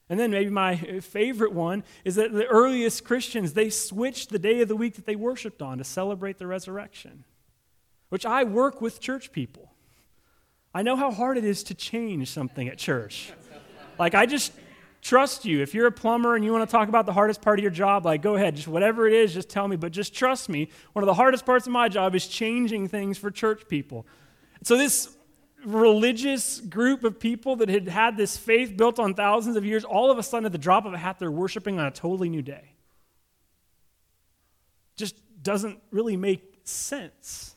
And 0.10 0.20
then 0.20 0.32
maybe 0.32 0.50
my 0.50 0.75
favorite 0.75 1.54
one 1.54 1.84
is 2.04 2.16
that 2.16 2.34
the 2.34 2.48
earliest 2.48 3.04
Christians, 3.04 3.54
they 3.54 3.70
switched 3.70 4.32
the 4.32 4.39
day 4.39 4.62
of 4.62 4.68
the 4.68 4.75
week 4.75 4.96
that 4.96 5.06
they 5.06 5.16
worshiped 5.16 5.62
on 5.62 5.78
to 5.78 5.84
celebrate 5.84 6.39
the 6.39 6.48
resurrection, 6.48 7.25
which 8.10 8.25
I 8.25 8.44
work 8.44 8.82
with 8.82 9.00
church 9.00 9.32
people. 9.32 9.72
I 10.74 10.82
know 10.82 10.96
how 10.96 11.12
hard 11.12 11.38
it 11.38 11.46
is 11.46 11.63
to 11.63 11.75
change 11.75 12.30
something 12.30 12.68
at 12.68 12.78
church. 12.78 13.32
Like, 14.00 14.16
I 14.16 14.25
just 14.25 14.51
trust 15.01 15.46
you. 15.46 15.62
If 15.62 15.74
you're 15.75 15.88
a 15.88 15.92
plumber 15.92 16.36
and 16.36 16.44
you 16.44 16.51
want 16.51 16.68
to 16.68 16.72
talk 16.72 16.89
about 16.89 17.06
the 17.06 17.13
hardest 17.13 17.42
part 17.42 17.60
of 17.60 17.63
your 17.63 17.72
job, 17.72 18.06
like, 18.06 18.22
go 18.22 18.36
ahead. 18.36 18.56
Just 18.56 18.68
whatever 18.68 19.08
it 19.08 19.13
is, 19.13 19.34
just 19.34 19.50
tell 19.50 19.68
me. 19.68 19.75
But 19.75 19.92
just 19.92 20.13
trust 20.13 20.50
me. 20.50 20.70
One 20.94 21.04
of 21.04 21.08
the 21.08 21.13
hardest 21.13 21.46
parts 21.46 21.68
of 21.68 21.74
my 21.74 21.88
job 21.88 22.16
is 22.16 22.28
changing 22.28 22.88
things 22.88 23.18
for 23.18 23.30
church 23.30 23.68
people. 23.68 24.08
So, 24.63 24.78
this 24.78 25.16
religious 25.66 26.60
group 26.60 27.04
of 27.04 27.20
people 27.20 27.58
that 27.58 27.70
had 27.70 27.88
had 27.88 28.18
this 28.18 28.38
faith 28.38 28.75
built 28.75 29.00
on 29.00 29.13
thousands 29.13 29.56
of 29.56 29.66
years, 29.66 29.84
all 29.84 30.12
of 30.12 30.18
a 30.18 30.24
sudden, 30.24 30.46
at 30.46 30.51
the 30.51 30.58
drop 30.58 30.86
of 30.86 30.94
a 30.94 30.98
hat, 30.98 31.20
they're 31.20 31.32
worshiping 31.32 31.80
on 31.80 31.86
a 31.86 31.92
totally 31.92 32.30
new 32.30 32.42
day. 32.42 32.74
Just 34.96 35.16
doesn't 35.44 35.80
really 35.92 36.18
make 36.18 36.60
sense. 36.63 37.56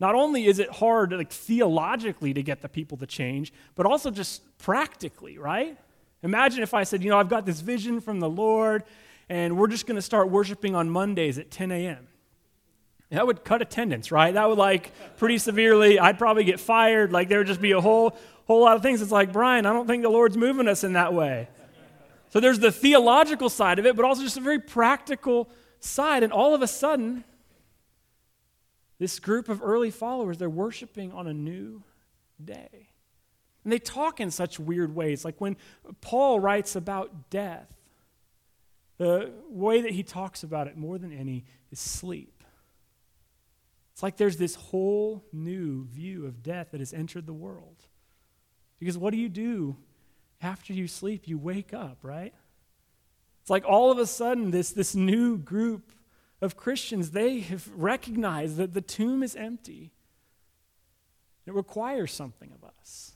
Not 0.00 0.14
only 0.14 0.46
is 0.46 0.58
it 0.58 0.70
hard, 0.70 1.12
like 1.12 1.30
theologically, 1.30 2.34
to 2.34 2.42
get 2.42 2.62
the 2.62 2.68
people 2.68 2.98
to 2.98 3.06
change, 3.06 3.52
but 3.74 3.86
also 3.86 4.10
just 4.10 4.58
practically, 4.58 5.38
right? 5.38 5.78
Imagine 6.22 6.62
if 6.62 6.74
I 6.74 6.84
said, 6.84 7.02
you 7.02 7.10
know, 7.10 7.18
I've 7.18 7.28
got 7.28 7.46
this 7.46 7.60
vision 7.60 8.00
from 8.00 8.20
the 8.20 8.28
Lord, 8.28 8.84
and 9.28 9.56
we're 9.56 9.68
just 9.68 9.86
going 9.86 9.96
to 9.96 10.02
start 10.02 10.30
worshiping 10.30 10.74
on 10.74 10.90
Mondays 10.90 11.38
at 11.38 11.50
10 11.50 11.70
a.m. 11.70 12.08
that 13.14 13.26
would 13.26 13.44
cut 13.44 13.62
attendance, 13.62 14.10
right? 14.12 14.34
That 14.34 14.48
would 14.48 14.58
like 14.58 14.92
pretty 15.16 15.38
severely. 15.38 15.98
I'd 15.98 16.18
probably 16.18 16.44
get 16.44 16.60
fired. 16.60 17.12
Like 17.12 17.28
there 17.28 17.38
would 17.38 17.46
just 17.46 17.60
be 17.60 17.72
a 17.72 17.80
whole 17.80 18.16
whole 18.46 18.60
lot 18.62 18.76
of 18.76 18.82
things. 18.82 19.00
It's 19.02 19.12
like, 19.12 19.32
Brian, 19.32 19.66
I 19.66 19.72
don't 19.72 19.86
think 19.86 20.02
the 20.02 20.10
Lord's 20.10 20.36
moving 20.36 20.68
us 20.68 20.84
in 20.84 20.94
that 20.94 21.14
way. 21.14 21.48
So 22.30 22.40
there's 22.40 22.58
the 22.58 22.72
theological 22.72 23.48
side 23.48 23.78
of 23.78 23.86
it, 23.86 23.96
but 23.96 24.04
also 24.04 24.22
just 24.22 24.36
a 24.36 24.40
very 24.40 24.58
practical 24.58 25.48
side. 25.80 26.22
And 26.22 26.32
all 26.32 26.54
of 26.54 26.62
a 26.62 26.66
sudden, 26.66 27.24
this 28.98 29.18
group 29.18 29.48
of 29.48 29.62
early 29.62 29.90
followers, 29.90 30.38
they're 30.38 30.50
worshiping 30.50 31.12
on 31.12 31.26
a 31.26 31.32
new 31.32 31.82
day. 32.42 32.88
And 33.62 33.72
they 33.72 33.78
talk 33.78 34.20
in 34.20 34.30
such 34.30 34.58
weird 34.58 34.94
ways. 34.94 35.24
Like 35.24 35.40
when 35.40 35.56
Paul 36.00 36.40
writes 36.40 36.76
about 36.76 37.30
death, 37.30 37.68
the 38.98 39.32
way 39.48 39.80
that 39.80 39.92
he 39.92 40.02
talks 40.02 40.42
about 40.42 40.66
it 40.66 40.76
more 40.76 40.98
than 40.98 41.12
any 41.12 41.44
is 41.70 41.80
sleep. 41.80 42.33
It's 43.94 44.02
like 44.02 44.16
there's 44.16 44.38
this 44.38 44.56
whole 44.56 45.24
new 45.32 45.86
view 45.86 46.26
of 46.26 46.42
death 46.42 46.72
that 46.72 46.80
has 46.80 46.92
entered 46.92 47.26
the 47.26 47.32
world. 47.32 47.76
Because 48.80 48.98
what 48.98 49.12
do 49.12 49.16
you 49.18 49.28
do 49.28 49.76
after 50.42 50.72
you 50.72 50.88
sleep? 50.88 51.28
You 51.28 51.38
wake 51.38 51.72
up, 51.72 51.98
right? 52.02 52.34
It's 53.40 53.50
like 53.50 53.64
all 53.64 53.92
of 53.92 53.98
a 53.98 54.06
sudden, 54.06 54.50
this, 54.50 54.72
this 54.72 54.96
new 54.96 55.38
group 55.38 55.92
of 56.40 56.56
Christians, 56.56 57.12
they 57.12 57.38
have 57.40 57.70
recognized 57.72 58.56
that 58.56 58.74
the 58.74 58.80
tomb 58.80 59.22
is 59.22 59.36
empty. 59.36 59.92
It 61.46 61.54
requires 61.54 62.12
something 62.12 62.50
of 62.52 62.68
us. 62.68 63.12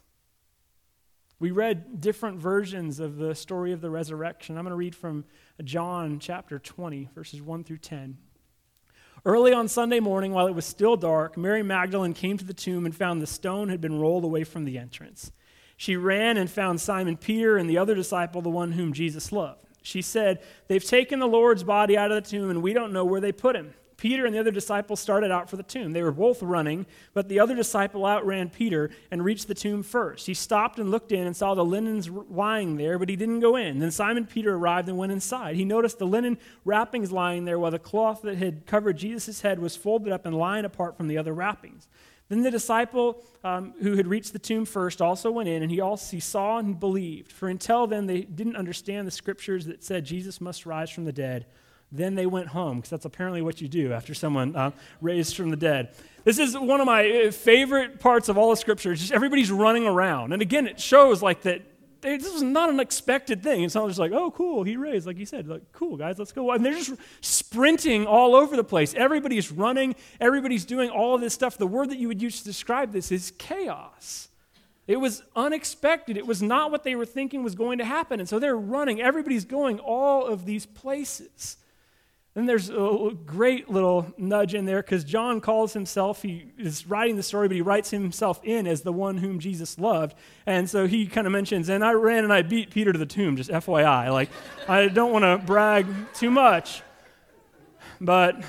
We 1.40 1.50
read 1.50 2.00
different 2.00 2.38
versions 2.38 3.00
of 3.00 3.16
the 3.16 3.34
story 3.34 3.72
of 3.72 3.80
the 3.80 3.90
resurrection. 3.90 4.56
I'm 4.56 4.64
going 4.64 4.70
to 4.70 4.76
read 4.76 4.94
from 4.94 5.24
John 5.64 6.20
chapter 6.20 6.60
20, 6.60 7.08
verses 7.16 7.42
1 7.42 7.64
through 7.64 7.78
10. 7.78 8.18
Early 9.28 9.52
on 9.52 9.68
Sunday 9.68 10.00
morning, 10.00 10.32
while 10.32 10.46
it 10.46 10.54
was 10.54 10.64
still 10.64 10.96
dark, 10.96 11.36
Mary 11.36 11.62
Magdalene 11.62 12.14
came 12.14 12.38
to 12.38 12.46
the 12.46 12.54
tomb 12.54 12.86
and 12.86 12.96
found 12.96 13.20
the 13.20 13.26
stone 13.26 13.68
had 13.68 13.78
been 13.78 14.00
rolled 14.00 14.24
away 14.24 14.42
from 14.42 14.64
the 14.64 14.78
entrance. 14.78 15.32
She 15.76 15.96
ran 15.96 16.38
and 16.38 16.50
found 16.50 16.80
Simon 16.80 17.18
Peter 17.18 17.58
and 17.58 17.68
the 17.68 17.76
other 17.76 17.94
disciple, 17.94 18.40
the 18.40 18.48
one 18.48 18.72
whom 18.72 18.94
Jesus 18.94 19.30
loved. 19.30 19.66
She 19.82 20.00
said, 20.00 20.42
They've 20.66 20.82
taken 20.82 21.18
the 21.18 21.26
Lord's 21.26 21.62
body 21.62 21.94
out 21.94 22.10
of 22.10 22.24
the 22.24 22.30
tomb, 22.30 22.48
and 22.48 22.62
we 22.62 22.72
don't 22.72 22.90
know 22.90 23.04
where 23.04 23.20
they 23.20 23.30
put 23.30 23.54
him. 23.54 23.74
Peter 23.98 24.24
and 24.24 24.32
the 24.32 24.38
other 24.38 24.52
disciple 24.52 24.94
started 24.94 25.32
out 25.32 25.50
for 25.50 25.56
the 25.56 25.62
tomb. 25.64 25.90
They 25.92 26.04
were 26.04 26.12
both 26.12 26.40
running, 26.40 26.86
but 27.14 27.28
the 27.28 27.40
other 27.40 27.56
disciple 27.56 28.06
outran 28.06 28.48
Peter 28.48 28.90
and 29.10 29.24
reached 29.24 29.48
the 29.48 29.54
tomb 29.54 29.82
first. 29.82 30.28
He 30.28 30.34
stopped 30.34 30.78
and 30.78 30.92
looked 30.92 31.10
in 31.10 31.26
and 31.26 31.36
saw 31.36 31.54
the 31.54 31.64
linens 31.64 32.08
lying 32.08 32.76
there, 32.76 32.96
but 32.96 33.08
he 33.08 33.16
didn't 33.16 33.40
go 33.40 33.56
in. 33.56 33.80
Then 33.80 33.90
Simon 33.90 34.24
Peter 34.24 34.54
arrived 34.54 34.88
and 34.88 34.96
went 34.96 35.10
inside. 35.10 35.56
He 35.56 35.64
noticed 35.64 35.98
the 35.98 36.06
linen 36.06 36.38
wrappings 36.64 37.10
lying 37.10 37.44
there, 37.44 37.58
while 37.58 37.72
the 37.72 37.80
cloth 37.80 38.22
that 38.22 38.38
had 38.38 38.66
covered 38.66 38.96
Jesus' 38.96 39.40
head 39.40 39.58
was 39.58 39.74
folded 39.74 40.12
up 40.12 40.24
and 40.24 40.36
lying 40.36 40.64
apart 40.64 40.96
from 40.96 41.08
the 41.08 41.18
other 41.18 41.34
wrappings. 41.34 41.88
Then 42.28 42.42
the 42.42 42.52
disciple 42.52 43.24
um, 43.42 43.74
who 43.82 43.96
had 43.96 44.06
reached 44.06 44.32
the 44.32 44.38
tomb 44.38 44.64
first 44.64 45.02
also 45.02 45.32
went 45.32 45.48
in, 45.48 45.62
and 45.62 45.72
he 45.72 45.80
also 45.80 46.14
he 46.14 46.20
saw 46.20 46.58
and 46.58 46.78
believed. 46.78 47.32
For 47.32 47.48
until 47.48 47.88
then, 47.88 48.06
they 48.06 48.20
didn't 48.20 48.54
understand 48.54 49.08
the 49.08 49.12
scriptures 49.12 49.66
that 49.66 49.82
said 49.82 50.04
Jesus 50.04 50.40
must 50.40 50.66
rise 50.66 50.90
from 50.90 51.04
the 51.04 51.12
dead. 51.12 51.46
Then 51.90 52.14
they 52.14 52.26
went 52.26 52.48
home, 52.48 52.78
because 52.78 52.90
that's 52.90 53.06
apparently 53.06 53.40
what 53.40 53.60
you 53.60 53.68
do 53.68 53.92
after 53.92 54.12
someone 54.12 54.54
uh, 54.54 54.72
raised 55.00 55.36
from 55.36 55.50
the 55.50 55.56
dead. 55.56 55.94
This 56.24 56.38
is 56.38 56.56
one 56.58 56.80
of 56.80 56.86
my 56.86 57.10
uh, 57.10 57.30
favorite 57.30 58.00
parts 58.00 58.28
of 58.28 58.36
all 58.36 58.50
the 58.50 58.56
scriptures. 58.56 59.00
Just 59.00 59.12
everybody's 59.12 59.50
running 59.50 59.86
around. 59.86 60.32
And 60.32 60.42
again, 60.42 60.66
it 60.66 60.78
shows 60.78 61.22
like 61.22 61.42
that 61.42 61.62
this 62.00 62.32
was 62.32 62.42
not 62.42 62.68
an 62.70 62.78
expected 62.78 63.42
thing. 63.42 63.62
It's 63.62 63.74
not 63.74 63.88
just 63.88 63.98
like, 63.98 64.12
oh, 64.12 64.30
cool, 64.30 64.62
he 64.62 64.76
raised, 64.76 65.06
like 65.06 65.18
you 65.18 65.26
said. 65.26 65.48
Like, 65.48 65.62
cool, 65.72 65.96
guys, 65.96 66.18
let's 66.18 66.30
go. 66.32 66.50
And 66.52 66.64
they're 66.64 66.74
just 66.74 66.92
sprinting 67.20 68.06
all 68.06 68.36
over 68.36 68.54
the 68.54 68.64
place. 68.64 68.94
Everybody's 68.94 69.50
running. 69.50 69.96
Everybody's 70.20 70.64
doing 70.64 70.90
all 70.90 71.14
of 71.14 71.20
this 71.20 71.34
stuff. 71.34 71.56
The 71.56 71.66
word 71.66 71.90
that 71.90 71.98
you 71.98 72.08
would 72.08 72.22
use 72.22 72.38
to 72.38 72.44
describe 72.44 72.92
this 72.92 73.10
is 73.10 73.32
chaos. 73.38 74.28
It 74.86 74.96
was 75.00 75.22
unexpected. 75.34 76.16
It 76.16 76.26
was 76.26 76.40
not 76.42 76.70
what 76.70 76.84
they 76.84 76.94
were 76.94 77.06
thinking 77.06 77.42
was 77.42 77.54
going 77.54 77.78
to 77.78 77.84
happen. 77.84 78.20
And 78.20 78.28
so 78.28 78.38
they're 78.38 78.56
running. 78.56 79.00
Everybody's 79.00 79.44
going 79.44 79.80
all 79.80 80.24
of 80.24 80.44
these 80.44 80.66
places. 80.66 81.56
Then 82.34 82.46
there's 82.46 82.70
a 82.70 83.10
great 83.26 83.68
little 83.68 84.12
nudge 84.16 84.54
in 84.54 84.64
there 84.64 84.80
because 84.80 85.02
John 85.02 85.40
calls 85.40 85.72
himself, 85.72 86.22
he 86.22 86.52
is 86.56 86.86
writing 86.86 87.16
the 87.16 87.22
story, 87.22 87.48
but 87.48 87.56
he 87.56 87.62
writes 87.62 87.90
himself 87.90 88.40
in 88.44 88.66
as 88.66 88.82
the 88.82 88.92
one 88.92 89.18
whom 89.18 89.40
Jesus 89.40 89.78
loved. 89.78 90.16
And 90.46 90.70
so 90.70 90.86
he 90.86 91.06
kind 91.06 91.26
of 91.26 91.32
mentions, 91.32 91.68
and 91.68 91.84
I 91.84 91.92
ran 91.92 92.22
and 92.22 92.32
I 92.32 92.42
beat 92.42 92.70
Peter 92.70 92.92
to 92.92 92.98
the 92.98 93.06
tomb, 93.06 93.36
just 93.36 93.50
FYI. 93.50 94.12
Like, 94.12 94.30
I 94.68 94.86
don't 94.86 95.10
want 95.12 95.24
to 95.24 95.44
brag 95.44 95.86
too 96.14 96.30
much. 96.30 96.82
But 98.00 98.40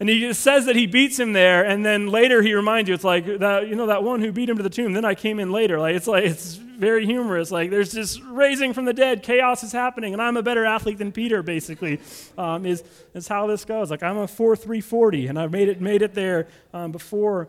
and 0.00 0.08
he 0.08 0.32
says 0.32 0.64
that 0.64 0.76
he 0.76 0.86
beats 0.86 1.18
him 1.18 1.34
there, 1.34 1.62
and 1.62 1.84
then 1.84 2.06
later 2.06 2.40
he 2.40 2.54
reminds 2.54 2.88
you, 2.88 2.94
it's 2.94 3.04
like 3.04 3.26
that, 3.26 3.68
you 3.68 3.76
know, 3.76 3.86
that 3.86 4.02
one 4.02 4.20
who 4.20 4.32
beat 4.32 4.48
him 4.48 4.56
to 4.56 4.62
the 4.62 4.70
tomb. 4.70 4.94
Then 4.94 5.04
I 5.04 5.14
came 5.14 5.38
in 5.38 5.52
later. 5.52 5.78
Like 5.78 5.94
it's 5.94 6.06
like 6.06 6.24
it's 6.24 6.58
very 6.80 7.04
humorous. 7.06 7.50
Like 7.50 7.70
there's 7.70 7.92
this 7.92 8.20
raising 8.20 8.72
from 8.72 8.86
the 8.86 8.94
dead, 8.94 9.22
chaos 9.22 9.62
is 9.62 9.72
happening, 9.72 10.12
and 10.12 10.22
I'm 10.22 10.36
a 10.36 10.42
better 10.42 10.64
athlete 10.64 10.98
than 10.98 11.12
Peter. 11.12 11.42
Basically, 11.42 12.00
um, 12.36 12.66
is 12.66 12.82
is 13.14 13.28
how 13.28 13.46
this 13.46 13.64
goes. 13.64 13.90
Like 13.90 14.02
I'm 14.02 14.16
a 14.16 14.26
four 14.26 14.56
three 14.56 14.80
forty, 14.80 15.26
and 15.26 15.38
I've 15.38 15.52
made 15.52 15.68
it 15.68 15.80
made 15.80 16.02
it 16.02 16.14
there 16.14 16.48
um, 16.72 16.90
before 16.90 17.48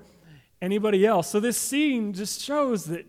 anybody 0.61 1.05
else. 1.05 1.29
So 1.29 1.39
this 1.39 1.57
scene 1.57 2.13
just 2.13 2.41
shows 2.41 2.85
that 2.85 3.05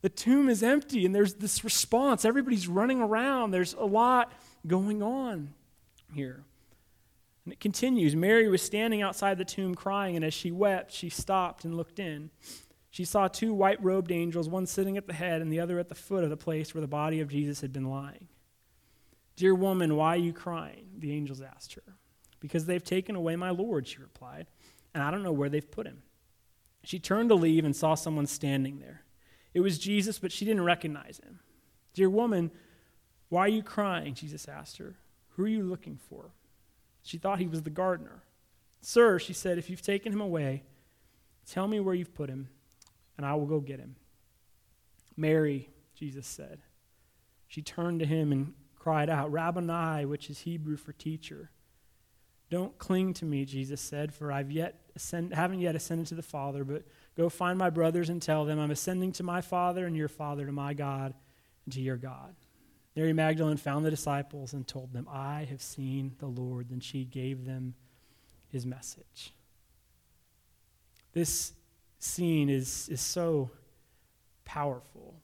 the 0.00 0.08
tomb 0.08 0.48
is 0.48 0.62
empty, 0.62 1.04
and 1.04 1.14
there's 1.14 1.34
this 1.34 1.64
response. 1.64 2.24
Everybody's 2.24 2.68
running 2.68 3.02
around. 3.02 3.50
There's 3.50 3.74
a 3.74 3.84
lot 3.84 4.32
going 4.66 5.02
on 5.02 5.54
here. 6.14 6.44
And 7.44 7.52
it 7.52 7.60
continues 7.60 8.14
Mary 8.14 8.48
was 8.48 8.62
standing 8.62 9.02
outside 9.02 9.38
the 9.38 9.44
tomb 9.44 9.74
crying, 9.74 10.14
and 10.16 10.24
as 10.24 10.34
she 10.34 10.52
wept, 10.52 10.92
she 10.92 11.08
stopped 11.08 11.64
and 11.64 11.76
looked 11.76 11.98
in. 11.98 12.30
She 12.90 13.04
saw 13.04 13.28
two 13.28 13.52
white 13.52 13.82
robed 13.82 14.10
angels, 14.10 14.48
one 14.48 14.66
sitting 14.66 14.96
at 14.96 15.06
the 15.06 15.12
head 15.12 15.42
and 15.42 15.52
the 15.52 15.60
other 15.60 15.78
at 15.78 15.88
the 15.88 15.94
foot 15.94 16.24
of 16.24 16.30
the 16.30 16.36
place 16.36 16.74
where 16.74 16.80
the 16.80 16.86
body 16.86 17.20
of 17.20 17.28
Jesus 17.28 17.60
had 17.60 17.72
been 17.72 17.90
lying. 17.90 18.28
Dear 19.36 19.54
woman, 19.54 19.94
why 19.94 20.14
are 20.14 20.16
you 20.16 20.32
crying? 20.32 20.88
The 20.98 21.12
angels 21.12 21.40
asked 21.40 21.74
her. 21.74 21.82
Because 22.40 22.66
they've 22.66 22.82
taken 22.82 23.14
away 23.14 23.36
my 23.36 23.50
Lord, 23.50 23.86
she 23.86 23.98
replied, 23.98 24.46
and 24.94 25.02
I 25.02 25.10
don't 25.10 25.22
know 25.22 25.32
where 25.32 25.48
they've 25.48 25.70
put 25.70 25.86
him. 25.86 26.02
She 26.82 26.98
turned 26.98 27.28
to 27.28 27.34
leave 27.34 27.64
and 27.64 27.76
saw 27.76 27.94
someone 27.94 28.26
standing 28.26 28.78
there. 28.78 29.02
It 29.52 29.60
was 29.60 29.78
Jesus, 29.78 30.18
but 30.18 30.32
she 30.32 30.44
didn't 30.44 30.64
recognize 30.64 31.18
him. 31.18 31.40
Dear 31.94 32.10
woman, 32.10 32.50
why 33.28 33.42
are 33.42 33.48
you 33.48 33.62
crying? 33.62 34.14
Jesus 34.14 34.48
asked 34.48 34.78
her. 34.78 34.96
Who 35.30 35.44
are 35.44 35.48
you 35.48 35.62
looking 35.62 35.98
for? 36.08 36.30
She 37.02 37.18
thought 37.18 37.38
he 37.38 37.46
was 37.46 37.62
the 37.62 37.70
gardener. 37.70 38.22
Sir, 38.80 39.18
she 39.18 39.32
said, 39.32 39.58
if 39.58 39.68
you've 39.68 39.82
taken 39.82 40.12
him 40.12 40.20
away, 40.20 40.62
tell 41.46 41.66
me 41.66 41.80
where 41.80 41.94
you've 41.94 42.14
put 42.14 42.30
him, 42.30 42.48
and 43.18 43.26
I 43.26 43.34
will 43.34 43.46
go 43.46 43.60
get 43.60 43.80
him. 43.80 43.96
Mary, 45.16 45.68
Jesus 45.94 46.26
said. 46.26 46.60
She 47.46 47.60
turned 47.60 48.00
to 48.00 48.06
him 48.06 48.32
and 48.32 48.54
cried 48.76 49.10
out, 49.10 49.30
Rabboni, 49.30 50.06
which 50.06 50.30
is 50.30 50.40
Hebrew 50.40 50.76
for 50.76 50.92
teacher. 50.92 51.50
Don't 52.50 52.78
cling 52.78 53.12
to 53.14 53.26
me, 53.26 53.44
Jesus 53.44 53.80
said, 53.80 54.14
for 54.14 54.32
I've 54.32 54.50
yet 54.50 54.80
ascend, 54.96 55.34
haven't 55.34 55.60
yet 55.60 55.76
ascended 55.76 56.06
to 56.06 56.14
the 56.14 56.22
Father, 56.22 56.64
but 56.64 56.84
go 57.16 57.28
find 57.28 57.58
my 57.58 57.68
brothers 57.68 58.08
and 58.08 58.22
tell 58.22 58.46
them 58.46 58.58
I'm 58.58 58.70
ascending 58.70 59.12
to 59.12 59.22
my 59.22 59.42
Father 59.42 59.86
and 59.86 59.96
your 59.96 60.08
Father, 60.08 60.46
to 60.46 60.52
my 60.52 60.72
God 60.72 61.12
and 61.66 61.74
to 61.74 61.80
your 61.80 61.98
God. 61.98 62.34
Mary 62.96 63.12
Magdalene 63.12 63.58
found 63.58 63.84
the 63.84 63.90
disciples 63.90 64.54
and 64.54 64.66
told 64.66 64.92
them, 64.92 65.06
I 65.10 65.46
have 65.50 65.60
seen 65.60 66.16
the 66.18 66.26
Lord. 66.26 66.70
Then 66.70 66.80
she 66.80 67.04
gave 67.04 67.44
them 67.44 67.74
his 68.48 68.64
message. 68.64 69.34
This 71.12 71.52
scene 71.98 72.48
is, 72.48 72.88
is 72.88 73.00
so 73.00 73.50
powerful. 74.44 75.20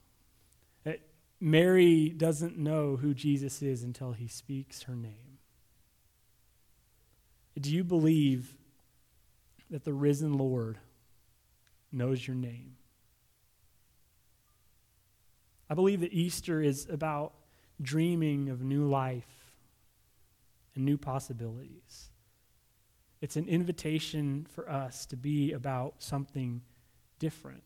That 0.83 1.01
Mary 1.39 2.09
doesn't 2.09 2.57
know 2.57 2.95
who 2.95 3.13
Jesus 3.13 3.61
is 3.61 3.83
until 3.83 4.11
he 4.13 4.27
speaks 4.27 4.83
her 4.83 4.95
name. 4.95 5.39
Do 7.59 7.73
you 7.73 7.83
believe 7.83 8.55
that 9.69 9.85
the 9.85 9.93
risen 9.93 10.33
Lord 10.37 10.77
knows 11.91 12.27
your 12.27 12.35
name? 12.35 12.75
I 15.69 15.73
believe 15.73 16.01
that 16.01 16.13
Easter 16.13 16.61
is 16.61 16.87
about 16.89 17.33
dreaming 17.81 18.49
of 18.49 18.61
new 18.61 18.85
life 18.85 19.53
and 20.75 20.85
new 20.85 20.97
possibilities. 20.97 22.09
It's 23.21 23.35
an 23.35 23.47
invitation 23.47 24.45
for 24.53 24.69
us 24.69 25.05
to 25.07 25.15
be 25.15 25.53
about 25.53 25.95
something 25.99 26.61
different, 27.19 27.63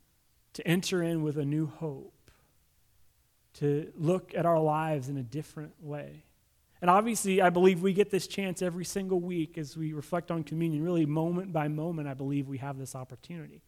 to 0.54 0.68
enter 0.68 1.02
in 1.02 1.24
with 1.24 1.38
a 1.38 1.46
new 1.46 1.68
hope, 1.68 2.32
to 3.56 3.92
look 3.96 4.34
at 4.36 4.46
our 4.46 4.60
lives 4.60 5.10
in 5.10 5.18
a 5.18 5.24
different 5.24 5.74
way. 5.82 6.24
And 6.82 6.90
obviously, 6.90 7.42
I 7.42 7.50
believe 7.50 7.82
we 7.82 7.94
get 7.94 8.10
this 8.10 8.26
chance 8.26 8.62
every 8.62 8.86
single 8.86 9.20
week 9.20 9.58
as 9.58 9.76
we 9.76 9.92
reflect 9.92 10.32
on 10.32 10.44
communion. 10.44 10.84
Really, 10.84 11.06
moment 11.06 11.52
by 11.52 11.68
moment, 11.68 12.08
I 12.08 12.14
believe 12.14 12.48
we 12.48 12.60
have 12.60 12.78
this 12.78 12.96
opportunity. 12.96 13.62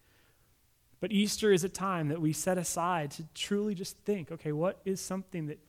But 1.01 1.11
Easter 1.11 1.51
is 1.51 1.63
a 1.63 1.69
time 1.69 2.07
that 2.09 2.21
we 2.21 2.31
set 2.31 2.57
aside 2.57 3.11
to 3.11 3.23
truly 3.33 3.75
just 3.75 3.97
think 3.99 4.31
okay, 4.31 4.51
what 4.51 4.79
is 4.85 5.01
something 5.01 5.47
that 5.47 5.59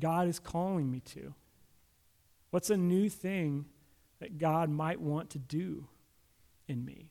God 0.00 0.28
is 0.28 0.38
calling 0.38 0.90
me 0.90 1.00
to? 1.12 1.32
What's 2.50 2.70
a 2.70 2.76
new 2.76 3.08
thing 3.08 3.66
that 4.20 4.38
God 4.38 4.70
might 4.70 5.00
want 5.00 5.30
to 5.30 5.38
do 5.38 5.86
in 6.68 6.84
me. 6.84 7.10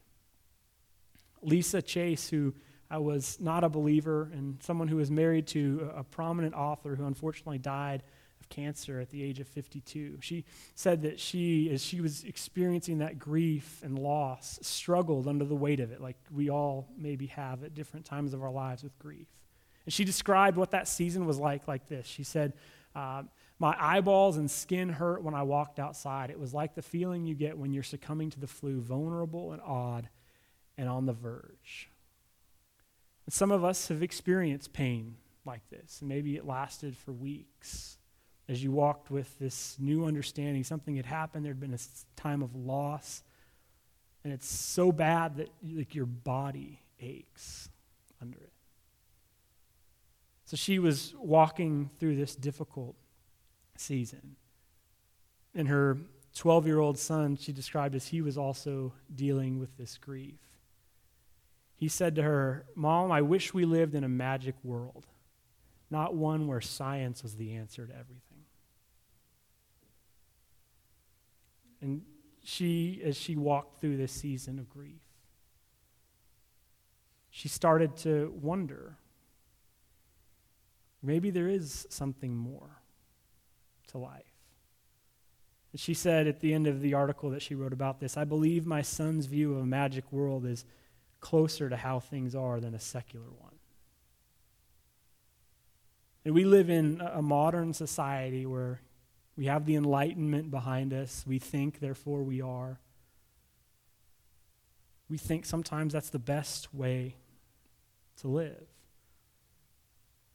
Lisa 1.41 1.81
Chase, 1.81 2.29
who 2.29 2.53
I 2.89 2.97
was 2.97 3.37
not 3.39 3.63
a 3.63 3.69
believer 3.69 4.29
and 4.33 4.61
someone 4.63 4.87
who 4.87 4.97
was 4.97 5.11
married 5.11 5.47
to 5.47 5.91
a 5.95 6.03
prominent 6.03 6.55
author 6.55 6.95
who 6.95 7.05
unfortunately 7.05 7.59
died 7.59 8.03
of 8.39 8.49
cancer 8.49 8.99
at 8.99 9.09
the 9.09 9.23
age 9.23 9.39
of 9.39 9.47
52. 9.47 10.17
She 10.21 10.45
said 10.75 11.03
that 11.03 11.19
she, 11.19 11.69
as 11.71 11.83
she 11.83 12.01
was 12.01 12.23
experiencing 12.23 12.99
that 12.99 13.19
grief 13.19 13.81
and 13.83 13.99
loss, 13.99 14.59
struggled 14.61 15.27
under 15.27 15.45
the 15.45 15.55
weight 15.55 15.79
of 15.79 15.91
it, 15.91 16.01
like 16.01 16.17
we 16.33 16.49
all 16.49 16.87
maybe 16.97 17.27
have 17.27 17.63
at 17.63 17.73
different 17.73 18.05
times 18.05 18.33
of 18.33 18.41
our 18.41 18.51
lives 18.51 18.83
with 18.83 18.97
grief. 18.97 19.27
And 19.85 19.93
she 19.93 20.03
described 20.03 20.57
what 20.57 20.71
that 20.71 20.87
season 20.87 21.25
was 21.25 21.37
like 21.37 21.67
like 21.67 21.87
this. 21.87 22.07
She 22.07 22.23
said, 22.23 22.53
uh, 22.95 23.23
My 23.59 23.75
eyeballs 23.77 24.37
and 24.37 24.49
skin 24.49 24.87
hurt 24.87 25.21
when 25.21 25.35
I 25.35 25.43
walked 25.43 25.79
outside. 25.79 26.29
It 26.29 26.39
was 26.39 26.53
like 26.53 26.75
the 26.75 26.81
feeling 26.81 27.25
you 27.25 27.35
get 27.35 27.57
when 27.57 27.73
you're 27.73 27.83
succumbing 27.83 28.29
to 28.31 28.39
the 28.39 28.47
flu, 28.47 28.79
vulnerable 28.79 29.51
and 29.51 29.61
odd 29.61 30.07
and 30.77 30.87
on 30.87 31.05
the 31.05 31.13
verge. 31.13 31.89
And 33.25 33.33
some 33.33 33.51
of 33.51 33.65
us 33.65 33.89
have 33.89 34.01
experienced 34.01 34.71
pain 34.71 35.17
like 35.45 35.69
this, 35.69 35.99
and 35.99 36.07
maybe 36.07 36.37
it 36.37 36.45
lasted 36.45 36.95
for 36.95 37.11
weeks. 37.11 37.97
As 38.47 38.63
you 38.63 38.71
walked 38.71 39.11
with 39.11 39.37
this 39.39 39.75
new 39.77 40.05
understanding, 40.05 40.63
something 40.63 40.95
had 40.95 41.05
happened, 41.05 41.45
there 41.45 41.51
had 41.51 41.59
been 41.59 41.73
a 41.73 41.79
time 42.15 42.41
of 42.41 42.55
loss, 42.55 43.23
and 44.23 44.31
it's 44.31 44.49
so 44.49 44.91
bad 44.91 45.35
that 45.35 45.49
like 45.61 45.93
your 45.93 46.05
body 46.05 46.81
aches 46.99 47.69
under 48.21 48.39
it. 48.39 48.53
So 50.45 50.57
she 50.57 50.79
was 50.79 51.13
walking 51.19 51.89
through 51.99 52.15
this 52.15 52.35
difficult 52.35 52.95
season. 53.79 54.35
And 55.55 55.67
her 55.67 55.97
12 56.35 56.67
year 56.67 56.79
old 56.79 56.97
son, 56.97 57.35
she 57.35 57.51
described 57.51 57.95
as 57.95 58.07
he 58.07 58.21
was 58.21 58.37
also 58.37 58.93
dealing 59.15 59.59
with 59.59 59.75
this 59.77 59.97
grief 59.97 60.39
he 61.79 61.87
said 61.87 62.15
to 62.15 62.23
her, 62.23 62.65
Mom, 62.75 63.09
I 63.09 63.21
wish 63.21 63.53
we 63.53 63.63
lived 63.63 63.95
in 63.95 64.03
a 64.03 64.09
magic 64.09 64.55
world, 64.63 65.07
not 65.89 66.13
one 66.13 66.45
where 66.45 66.59
science 66.59 67.23
was 67.23 67.37
the 67.37 67.55
answer 67.55 67.87
to 67.87 67.93
everything. 67.93 68.43
And 71.81 72.01
she, 72.43 73.01
as 73.05 73.15
she 73.15 73.37
walked 73.37 73.79
through 73.79 73.95
this 73.95 74.11
season 74.11 74.59
of 74.59 74.69
grief, 74.69 74.99
she 77.29 77.47
started 77.47 77.95
to 77.97 78.33
wonder 78.41 78.97
maybe 81.01 81.29
there 81.29 81.47
is 81.47 81.87
something 81.89 82.35
more 82.35 82.78
to 83.89 83.97
life. 83.97 84.33
And 85.71 85.79
she 85.79 85.93
said 85.93 86.27
at 86.27 86.39
the 86.39 86.53
end 86.53 86.67
of 86.67 86.81
the 86.81 86.93
article 86.93 87.29
that 87.31 87.41
she 87.41 87.55
wrote 87.55 87.73
about 87.73 87.99
this 87.99 88.17
I 88.17 88.23
believe 88.23 88.65
my 88.65 88.81
son's 88.81 89.25
view 89.25 89.53
of 89.53 89.61
a 89.61 89.65
magic 89.65 90.11
world 90.11 90.45
is 90.45 90.65
closer 91.19 91.69
to 91.69 91.77
how 91.77 91.99
things 91.99 92.33
are 92.33 92.59
than 92.59 92.73
a 92.73 92.79
secular 92.79 93.29
one. 93.37 93.55
And 96.25 96.33
we 96.33 96.43
live 96.43 96.69
in 96.69 97.01
a 97.01 97.21
modern 97.21 97.73
society 97.73 98.45
where 98.45 98.81
we 99.35 99.45
have 99.45 99.65
the 99.65 99.75
Enlightenment 99.75 100.51
behind 100.51 100.93
us. 100.93 101.23
We 101.25 101.39
think, 101.39 101.79
therefore, 101.79 102.23
we 102.23 102.41
are. 102.41 102.79
We 105.09 105.17
think 105.17 105.45
sometimes 105.45 105.93
that's 105.93 106.09
the 106.09 106.19
best 106.19 106.73
way 106.73 107.15
to 108.21 108.27
live. 108.27 108.67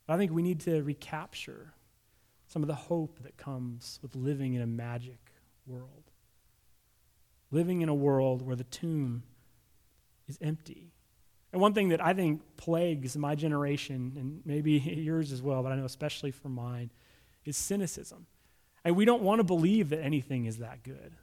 I 0.09 0.17
think 0.17 0.33
we 0.33 0.43
need 0.43 0.61
to 0.61 0.83
recapture 0.83 1.75
some 2.55 2.63
of 2.63 2.69
the 2.69 2.75
hope 2.77 3.19
that 3.25 3.37
comes 3.37 3.99
with 4.01 4.15
living 4.15 4.55
in 4.55 4.63
a 4.63 4.67
magic 4.67 5.19
world. 5.67 6.05
Living 7.51 7.81
in 7.81 7.89
a 7.89 7.95
world 7.95 8.43
where 8.43 8.55
the 8.55 8.63
tomb 8.63 9.25
is 10.29 10.39
empty. 10.41 10.93
And 11.53 11.61
one 11.61 11.75
thing 11.75 11.89
that 11.89 12.01
I 12.01 12.15
think 12.15 12.43
plagues 12.57 13.17
my 13.17 13.35
generation, 13.35 14.13
and 14.17 14.41
maybe 14.45 14.73
yours 14.79 15.33
as 15.33 15.43
well, 15.43 15.65
but 15.65 15.73
I 15.73 15.75
know 15.75 15.85
especially 15.85 16.31
for 16.31 16.49
mine, 16.49 16.91
is 17.45 17.57
cynicism. 17.57 18.27
And 18.85 18.95
we 18.95 19.05
don't 19.05 19.23
want 19.23 19.41
to 19.41 19.45
believe 19.45 19.89
that 19.89 19.99
anything 19.99 20.45
is 20.45 20.59
that 20.59 20.85
good. 20.85 21.17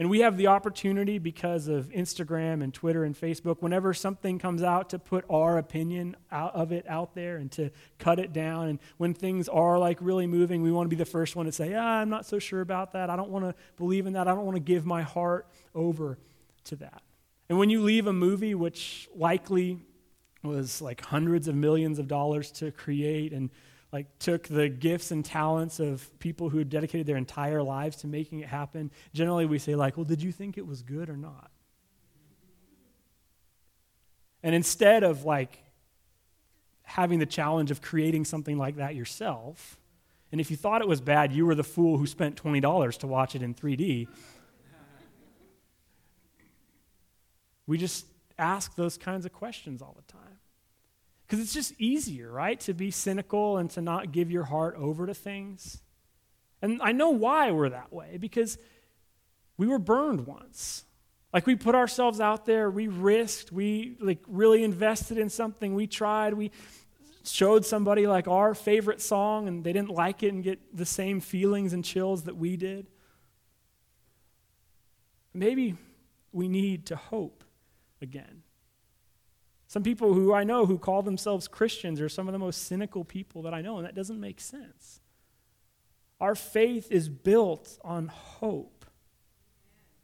And 0.00 0.08
we 0.08 0.20
have 0.20 0.38
the 0.38 0.46
opportunity 0.46 1.18
because 1.18 1.68
of 1.68 1.90
Instagram 1.90 2.64
and 2.64 2.72
Twitter 2.72 3.04
and 3.04 3.14
Facebook, 3.14 3.60
whenever 3.60 3.92
something 3.92 4.38
comes 4.38 4.62
out, 4.62 4.88
to 4.90 4.98
put 4.98 5.26
our 5.28 5.58
opinion 5.58 6.16
out 6.32 6.54
of 6.54 6.72
it 6.72 6.86
out 6.88 7.14
there 7.14 7.36
and 7.36 7.52
to 7.52 7.70
cut 7.98 8.18
it 8.18 8.32
down. 8.32 8.68
And 8.68 8.78
when 8.96 9.12
things 9.12 9.46
are 9.46 9.78
like 9.78 9.98
really 10.00 10.26
moving, 10.26 10.62
we 10.62 10.72
want 10.72 10.86
to 10.86 10.88
be 10.88 10.96
the 10.96 11.04
first 11.04 11.36
one 11.36 11.44
to 11.44 11.52
say, 11.52 11.74
ah, 11.74 11.98
I'm 12.00 12.08
not 12.08 12.24
so 12.24 12.38
sure 12.38 12.62
about 12.62 12.94
that. 12.94 13.10
I 13.10 13.16
don't 13.16 13.28
want 13.28 13.44
to 13.44 13.54
believe 13.76 14.06
in 14.06 14.14
that. 14.14 14.26
I 14.26 14.30
don't 14.34 14.46
want 14.46 14.56
to 14.56 14.62
give 14.62 14.86
my 14.86 15.02
heart 15.02 15.46
over 15.74 16.16
to 16.64 16.76
that. 16.76 17.02
And 17.50 17.58
when 17.58 17.68
you 17.68 17.82
leave 17.82 18.06
a 18.06 18.12
movie, 18.14 18.54
which 18.54 19.06
likely 19.14 19.80
was 20.42 20.80
like 20.80 21.02
hundreds 21.02 21.46
of 21.46 21.54
millions 21.54 21.98
of 21.98 22.08
dollars 22.08 22.50
to 22.52 22.70
create 22.70 23.34
and 23.34 23.50
like 23.92 24.06
took 24.18 24.46
the 24.46 24.68
gifts 24.68 25.10
and 25.10 25.24
talents 25.24 25.80
of 25.80 26.18
people 26.18 26.48
who 26.48 26.58
had 26.58 26.68
dedicated 26.68 27.06
their 27.06 27.16
entire 27.16 27.62
lives 27.62 27.96
to 27.96 28.06
making 28.06 28.40
it 28.40 28.48
happen 28.48 28.90
generally 29.12 29.46
we 29.46 29.58
say 29.58 29.74
like 29.74 29.96
well 29.96 30.04
did 30.04 30.22
you 30.22 30.32
think 30.32 30.58
it 30.58 30.66
was 30.66 30.82
good 30.82 31.08
or 31.08 31.16
not 31.16 31.50
and 34.42 34.54
instead 34.54 35.02
of 35.02 35.24
like 35.24 35.62
having 36.82 37.18
the 37.18 37.26
challenge 37.26 37.70
of 37.70 37.80
creating 37.80 38.24
something 38.24 38.58
like 38.58 38.76
that 38.76 38.94
yourself 38.94 39.78
and 40.32 40.40
if 40.40 40.50
you 40.50 40.56
thought 40.56 40.80
it 40.80 40.88
was 40.88 41.00
bad 41.00 41.32
you 41.32 41.46
were 41.46 41.54
the 41.54 41.64
fool 41.64 41.98
who 41.98 42.06
spent 42.06 42.40
$20 42.42 42.98
to 42.98 43.06
watch 43.06 43.34
it 43.34 43.42
in 43.42 43.54
3d 43.54 44.08
We 47.70 47.78
just 47.78 48.04
ask 48.36 48.74
those 48.74 48.98
kinds 48.98 49.24
of 49.26 49.32
questions 49.32 49.80
all 49.80 49.94
the 49.96 50.12
time. 50.12 50.29
Because 51.30 51.44
it's 51.44 51.54
just 51.54 51.80
easier, 51.80 52.28
right, 52.28 52.58
to 52.58 52.74
be 52.74 52.90
cynical 52.90 53.58
and 53.58 53.70
to 53.70 53.80
not 53.80 54.10
give 54.10 54.32
your 54.32 54.42
heart 54.42 54.74
over 54.76 55.06
to 55.06 55.14
things. 55.14 55.80
And 56.60 56.82
I 56.82 56.90
know 56.90 57.10
why 57.10 57.52
we're 57.52 57.68
that 57.68 57.92
way, 57.92 58.16
because 58.18 58.58
we 59.56 59.68
were 59.68 59.78
burned 59.78 60.26
once. 60.26 60.84
Like 61.32 61.46
we 61.46 61.54
put 61.54 61.76
ourselves 61.76 62.18
out 62.18 62.46
there, 62.46 62.68
we 62.68 62.88
risked, 62.88 63.52
we 63.52 63.96
like 64.00 64.18
really 64.26 64.64
invested 64.64 65.18
in 65.18 65.30
something, 65.30 65.76
we 65.76 65.86
tried, 65.86 66.34
we 66.34 66.50
showed 67.22 67.64
somebody 67.64 68.08
like 68.08 68.26
our 68.26 68.52
favorite 68.52 69.00
song 69.00 69.46
and 69.46 69.62
they 69.62 69.72
didn't 69.72 69.90
like 69.90 70.24
it 70.24 70.32
and 70.32 70.42
get 70.42 70.76
the 70.76 70.84
same 70.84 71.20
feelings 71.20 71.72
and 71.72 71.84
chills 71.84 72.24
that 72.24 72.36
we 72.36 72.56
did. 72.56 72.88
Maybe 75.32 75.76
we 76.32 76.48
need 76.48 76.86
to 76.86 76.96
hope 76.96 77.44
again. 78.02 78.42
Some 79.70 79.84
people 79.84 80.14
who 80.14 80.34
I 80.34 80.42
know 80.42 80.66
who 80.66 80.78
call 80.78 81.00
themselves 81.02 81.46
Christians 81.46 82.00
are 82.00 82.08
some 82.08 82.26
of 82.26 82.32
the 82.32 82.40
most 82.40 82.66
cynical 82.66 83.04
people 83.04 83.42
that 83.42 83.54
I 83.54 83.62
know, 83.62 83.76
and 83.76 83.86
that 83.86 83.94
doesn't 83.94 84.18
make 84.18 84.40
sense. 84.40 85.00
Our 86.20 86.34
faith 86.34 86.90
is 86.90 87.08
built 87.08 87.78
on 87.84 88.08
hope. 88.08 88.84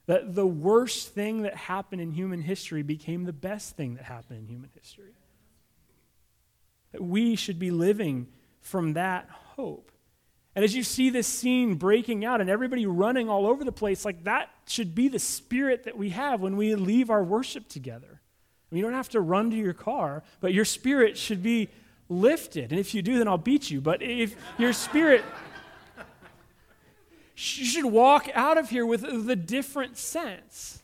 That 0.07 0.37
the 0.37 0.47
worst 0.47 1.15
thing 1.15 1.43
that 1.43 1.57
happened 1.57 2.01
in 2.01 2.13
human 2.13 2.43
history 2.43 2.83
became 2.83 3.25
the 3.25 3.33
best 3.33 3.75
thing 3.77 3.97
that 3.97 4.05
happened 4.05 4.39
in 4.39 4.47
human 4.47 4.71
history. 4.73 5.17
That 6.93 7.03
we 7.03 7.35
should 7.35 7.59
be 7.59 7.73
living 7.73 8.29
from 8.61 8.93
that 8.93 9.29
hope. 9.57 9.91
And 10.55 10.65
as 10.65 10.77
you 10.77 10.85
see 10.85 11.11
this 11.11 11.27
scene 11.27 11.75
breaking 11.75 12.25
out 12.25 12.41
and 12.41 12.49
everybody 12.49 12.87
running 12.87 13.29
all 13.29 13.49
over 13.49 13.65
the 13.65 13.73
place, 13.73 14.05
like 14.05 14.23
that 14.25 14.49
should 14.69 14.95
be 14.95 15.09
the 15.09 15.19
spirit 15.19 15.83
that 15.87 15.99
we 15.99 16.11
have 16.11 16.41
when 16.41 16.57
we 16.57 16.77
leave 16.77 17.11
our 17.11 17.25
worship 17.25 17.67
together. 17.67 18.21
You 18.71 18.83
don't 18.83 18.95
have 18.95 19.09
to 19.11 19.21
run 19.21 19.51
to 19.51 19.57
your 19.57 19.73
car, 19.73 20.23
but 20.41 20.53
your 20.53 20.65
spirit 20.65 21.17
should 21.17 21.43
be 21.43 21.69
lifted. 22.09 22.73
And 22.73 22.81
if 22.81 22.95
you 22.95 23.03
do, 23.03 23.19
then 23.19 23.29
I'll 23.29 23.39
beat 23.39 23.71
you. 23.71 23.81
But 23.81 24.03
if 24.03 24.37
your 24.59 24.73
spirit, 24.73 25.25
you 27.37 27.65
should 27.65 27.85
walk 27.85 28.29
out 28.35 28.59
of 28.59 28.71
here 28.71 28.85
with 28.85 29.03
the 29.27 29.37
different 29.37 29.97
sense. 29.97 30.83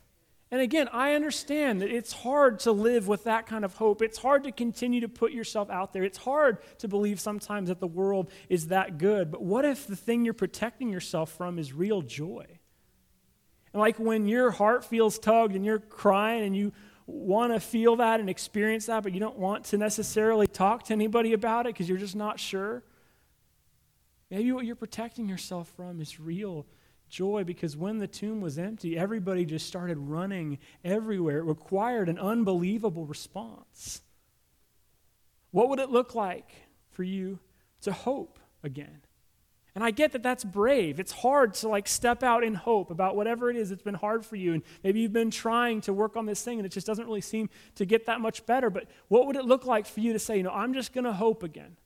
And 0.52 0.60
again, 0.60 0.88
I 0.92 1.14
understand 1.14 1.80
that 1.80 1.90
it's 1.90 2.12
hard 2.12 2.58
to 2.60 2.72
live 2.72 3.08
with 3.08 3.24
that 3.24 3.46
kind 3.46 3.64
of 3.64 3.74
hope. 3.74 4.02
It's 4.02 4.18
hard 4.18 4.44
to 4.44 4.52
continue 4.52 5.00
to 5.00 5.08
put 5.08 5.32
yourself 5.32 5.70
out 5.70 5.94
there. 5.94 6.04
It's 6.04 6.18
hard 6.18 6.58
to 6.78 6.88
believe 6.88 7.20
sometimes 7.20 7.68
that 7.68 7.80
the 7.80 7.86
world 7.86 8.30
is 8.50 8.68
that 8.68 8.98
good. 8.98 9.30
But 9.30 9.42
what 9.42 9.64
if 9.64 9.86
the 9.86 9.96
thing 9.96 10.26
you're 10.26 10.34
protecting 10.34 10.90
yourself 10.90 11.32
from 11.32 11.58
is 11.58 11.72
real 11.72 12.02
joy? 12.02 12.44
And 13.72 13.80
like 13.80 13.98
when 13.98 14.28
your 14.28 14.50
heart 14.50 14.84
feels 14.84 15.18
tugged 15.18 15.56
and 15.56 15.64
you're 15.64 15.78
crying 15.78 16.44
and 16.44 16.54
you 16.54 16.74
want 17.06 17.52
to 17.52 17.60
feel 17.60 17.96
that 17.96 18.20
and 18.20 18.30
experience 18.30 18.86
that, 18.86 19.02
but 19.02 19.12
you 19.12 19.20
don't 19.20 19.38
want 19.38 19.64
to 19.66 19.78
necessarily 19.78 20.46
talk 20.46 20.84
to 20.84 20.92
anybody 20.92 21.32
about 21.32 21.66
it 21.66 21.74
because 21.74 21.88
you're 21.88 21.98
just 21.98 22.16
not 22.16 22.38
sure. 22.38 22.82
Maybe 24.30 24.52
what 24.52 24.64
you're 24.64 24.76
protecting 24.76 25.28
yourself 25.28 25.68
from 25.76 26.00
is 26.00 26.18
real 26.18 26.66
joy 27.08 27.44
because 27.44 27.76
when 27.76 27.98
the 27.98 28.06
tomb 28.06 28.40
was 28.40 28.58
empty, 28.58 28.96
everybody 28.96 29.44
just 29.44 29.66
started 29.66 29.98
running 29.98 30.58
everywhere. 30.82 31.38
It 31.38 31.44
required 31.44 32.08
an 32.08 32.18
unbelievable 32.18 33.04
response. 33.04 34.00
What 35.50 35.68
would 35.68 35.78
it 35.78 35.90
look 35.90 36.14
like 36.14 36.50
for 36.90 37.02
you 37.02 37.38
to 37.82 37.92
hope 37.92 38.38
again? 38.62 39.02
And 39.74 39.82
I 39.82 39.90
get 39.90 40.12
that 40.12 40.22
that's 40.22 40.44
brave. 40.44 41.00
It's 41.00 41.12
hard 41.12 41.54
to 41.54 41.68
like 41.68 41.88
step 41.88 42.22
out 42.22 42.44
in 42.44 42.54
hope 42.54 42.90
about 42.90 43.16
whatever 43.16 43.48
it 43.48 43.56
is 43.56 43.70
that's 43.70 43.82
been 43.82 43.94
hard 43.94 44.24
for 44.24 44.36
you. 44.36 44.52
And 44.52 44.62
maybe 44.84 45.00
you've 45.00 45.14
been 45.14 45.30
trying 45.30 45.80
to 45.82 45.94
work 45.94 46.14
on 46.16 46.26
this 46.26 46.42
thing 46.42 46.58
and 46.58 46.66
it 46.66 46.72
just 46.72 46.86
doesn't 46.86 47.06
really 47.06 47.22
seem 47.22 47.48
to 47.76 47.86
get 47.86 48.04
that 48.06 48.20
much 48.20 48.44
better. 48.44 48.68
But 48.68 48.86
what 49.08 49.26
would 49.26 49.36
it 49.36 49.46
look 49.46 49.64
like 49.64 49.86
for 49.86 50.00
you 50.00 50.12
to 50.12 50.18
say, 50.18 50.36
you 50.36 50.42
know, 50.42 50.50
I'm 50.50 50.74
just 50.74 50.92
going 50.92 51.04
to 51.04 51.12
hope 51.12 51.42
again? 51.42 51.76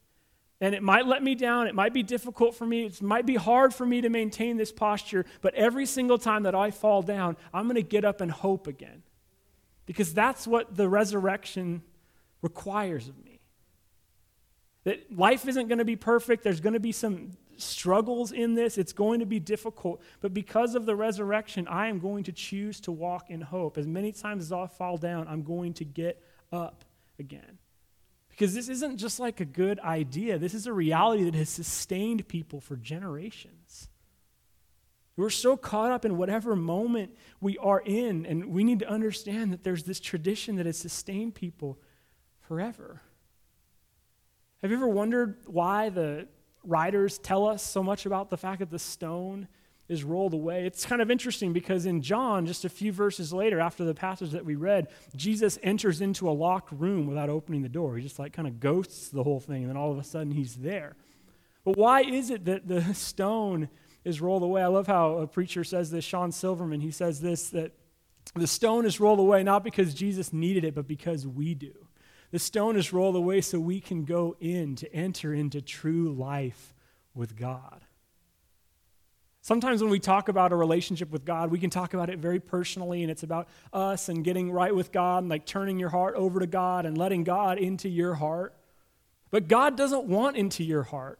And 0.60 0.74
it 0.74 0.82
might 0.82 1.06
let 1.06 1.22
me 1.22 1.34
down. 1.34 1.68
It 1.68 1.74
might 1.74 1.92
be 1.92 2.02
difficult 2.02 2.56
for 2.56 2.66
me. 2.66 2.86
It 2.86 3.02
might 3.02 3.26
be 3.26 3.36
hard 3.36 3.74
for 3.74 3.86
me 3.86 4.00
to 4.00 4.08
maintain 4.08 4.56
this 4.56 4.72
posture. 4.72 5.24
But 5.40 5.54
every 5.54 5.86
single 5.86 6.18
time 6.18 6.44
that 6.44 6.54
I 6.54 6.70
fall 6.70 7.02
down, 7.02 7.36
I'm 7.52 7.64
going 7.64 7.76
to 7.76 7.82
get 7.82 8.04
up 8.04 8.20
and 8.20 8.32
hope 8.32 8.66
again. 8.66 9.02
Because 9.84 10.12
that's 10.12 10.46
what 10.46 10.74
the 10.74 10.88
resurrection 10.88 11.82
requires 12.42 13.06
of 13.06 13.22
me. 13.22 13.40
That 14.84 15.16
life 15.16 15.46
isn't 15.46 15.68
going 15.68 15.78
to 15.78 15.84
be 15.84 15.96
perfect. 15.96 16.42
There's 16.42 16.60
going 16.60 16.72
to 16.72 16.80
be 16.80 16.92
some 16.92 17.32
struggles 17.60 18.32
in 18.32 18.54
this. 18.54 18.78
It's 18.78 18.92
going 18.92 19.20
to 19.20 19.26
be 19.26 19.40
difficult. 19.40 20.02
But 20.20 20.34
because 20.34 20.74
of 20.74 20.86
the 20.86 20.96
resurrection, 20.96 21.68
I 21.68 21.88
am 21.88 21.98
going 21.98 22.24
to 22.24 22.32
choose 22.32 22.80
to 22.80 22.92
walk 22.92 23.30
in 23.30 23.40
hope. 23.40 23.78
As 23.78 23.86
many 23.86 24.12
times 24.12 24.44
as 24.44 24.52
I 24.52 24.66
fall 24.66 24.96
down, 24.96 25.28
I'm 25.28 25.42
going 25.42 25.74
to 25.74 25.84
get 25.84 26.22
up 26.52 26.84
again. 27.18 27.58
Because 28.30 28.54
this 28.54 28.68
isn't 28.68 28.98
just 28.98 29.18
like 29.18 29.40
a 29.40 29.46
good 29.46 29.80
idea, 29.80 30.38
this 30.38 30.52
is 30.52 30.66
a 30.66 30.72
reality 30.72 31.24
that 31.24 31.34
has 31.34 31.48
sustained 31.48 32.28
people 32.28 32.60
for 32.60 32.76
generations. 32.76 33.88
We're 35.16 35.30
so 35.30 35.56
caught 35.56 35.90
up 35.90 36.04
in 36.04 36.18
whatever 36.18 36.54
moment 36.54 37.16
we 37.40 37.56
are 37.56 37.80
in, 37.80 38.26
and 38.26 38.50
we 38.50 38.64
need 38.64 38.80
to 38.80 38.88
understand 38.88 39.54
that 39.54 39.64
there's 39.64 39.84
this 39.84 39.98
tradition 39.98 40.56
that 40.56 40.66
has 40.66 40.76
sustained 40.76 41.34
people 41.34 41.78
forever. 42.40 43.00
Have 44.60 44.70
you 44.70 44.76
ever 44.76 44.88
wondered 44.88 45.38
why 45.46 45.88
the 45.88 46.28
writers 46.66 47.18
tell 47.18 47.46
us 47.46 47.62
so 47.62 47.82
much 47.82 48.06
about 48.06 48.30
the 48.30 48.36
fact 48.36 48.60
that 48.60 48.70
the 48.70 48.78
stone 48.78 49.48
is 49.88 50.02
rolled 50.02 50.34
away. 50.34 50.66
It's 50.66 50.84
kind 50.84 51.00
of 51.00 51.10
interesting 51.10 51.52
because 51.52 51.86
in 51.86 52.02
John, 52.02 52.46
just 52.46 52.64
a 52.64 52.68
few 52.68 52.92
verses 52.92 53.32
later, 53.32 53.60
after 53.60 53.84
the 53.84 53.94
passage 53.94 54.32
that 54.32 54.44
we 54.44 54.56
read, 54.56 54.88
Jesus 55.14 55.58
enters 55.62 56.00
into 56.00 56.28
a 56.28 56.32
locked 56.32 56.72
room 56.72 57.06
without 57.06 57.30
opening 57.30 57.62
the 57.62 57.68
door. 57.68 57.96
He 57.96 58.02
just 58.02 58.18
like 58.18 58.32
kind 58.32 58.48
of 58.48 58.58
ghosts 58.58 59.08
the 59.08 59.22
whole 59.22 59.40
thing, 59.40 59.62
and 59.62 59.70
then 59.70 59.76
all 59.76 59.92
of 59.92 59.98
a 59.98 60.04
sudden 60.04 60.32
he's 60.32 60.56
there. 60.56 60.96
But 61.64 61.76
why 61.76 62.02
is 62.02 62.30
it 62.30 62.44
that 62.46 62.66
the 62.66 62.94
stone 62.94 63.68
is 64.04 64.20
rolled 64.20 64.42
away? 64.42 64.62
I 64.62 64.68
love 64.68 64.86
how 64.86 65.18
a 65.18 65.26
preacher 65.26 65.62
says 65.62 65.90
this, 65.90 66.04
Sean 66.04 66.32
Silverman. 66.32 66.80
He 66.80 66.90
says 66.90 67.20
this 67.20 67.50
that 67.50 67.72
the 68.34 68.46
stone 68.46 68.86
is 68.86 68.98
rolled 68.98 69.20
away 69.20 69.44
not 69.44 69.62
because 69.62 69.94
Jesus 69.94 70.32
needed 70.32 70.64
it, 70.64 70.74
but 70.74 70.88
because 70.88 71.26
we 71.26 71.54
do. 71.54 71.85
The 72.36 72.40
stone 72.40 72.76
is 72.76 72.92
rolled 72.92 73.16
away 73.16 73.40
so 73.40 73.58
we 73.58 73.80
can 73.80 74.04
go 74.04 74.36
in 74.40 74.76
to 74.76 74.94
enter 74.94 75.32
into 75.32 75.62
true 75.62 76.12
life 76.12 76.74
with 77.14 77.34
God. 77.34 77.80
Sometimes 79.40 79.80
when 79.80 79.90
we 79.90 79.98
talk 79.98 80.28
about 80.28 80.52
a 80.52 80.54
relationship 80.54 81.10
with 81.10 81.24
God, 81.24 81.50
we 81.50 81.58
can 81.58 81.70
talk 81.70 81.94
about 81.94 82.10
it 82.10 82.18
very 82.18 82.38
personally, 82.38 83.00
and 83.00 83.10
it's 83.10 83.22
about 83.22 83.48
us 83.72 84.10
and 84.10 84.22
getting 84.22 84.52
right 84.52 84.74
with 84.74 84.92
God 84.92 85.22
and 85.22 85.30
like 85.30 85.46
turning 85.46 85.78
your 85.78 85.88
heart 85.88 86.14
over 86.14 86.38
to 86.38 86.46
God 86.46 86.84
and 86.84 86.98
letting 86.98 87.24
God 87.24 87.56
into 87.56 87.88
your 87.88 88.12
heart. 88.12 88.54
But 89.30 89.48
God 89.48 89.78
doesn't 89.78 90.04
want 90.04 90.36
into 90.36 90.62
your 90.62 90.82
heart. 90.82 91.18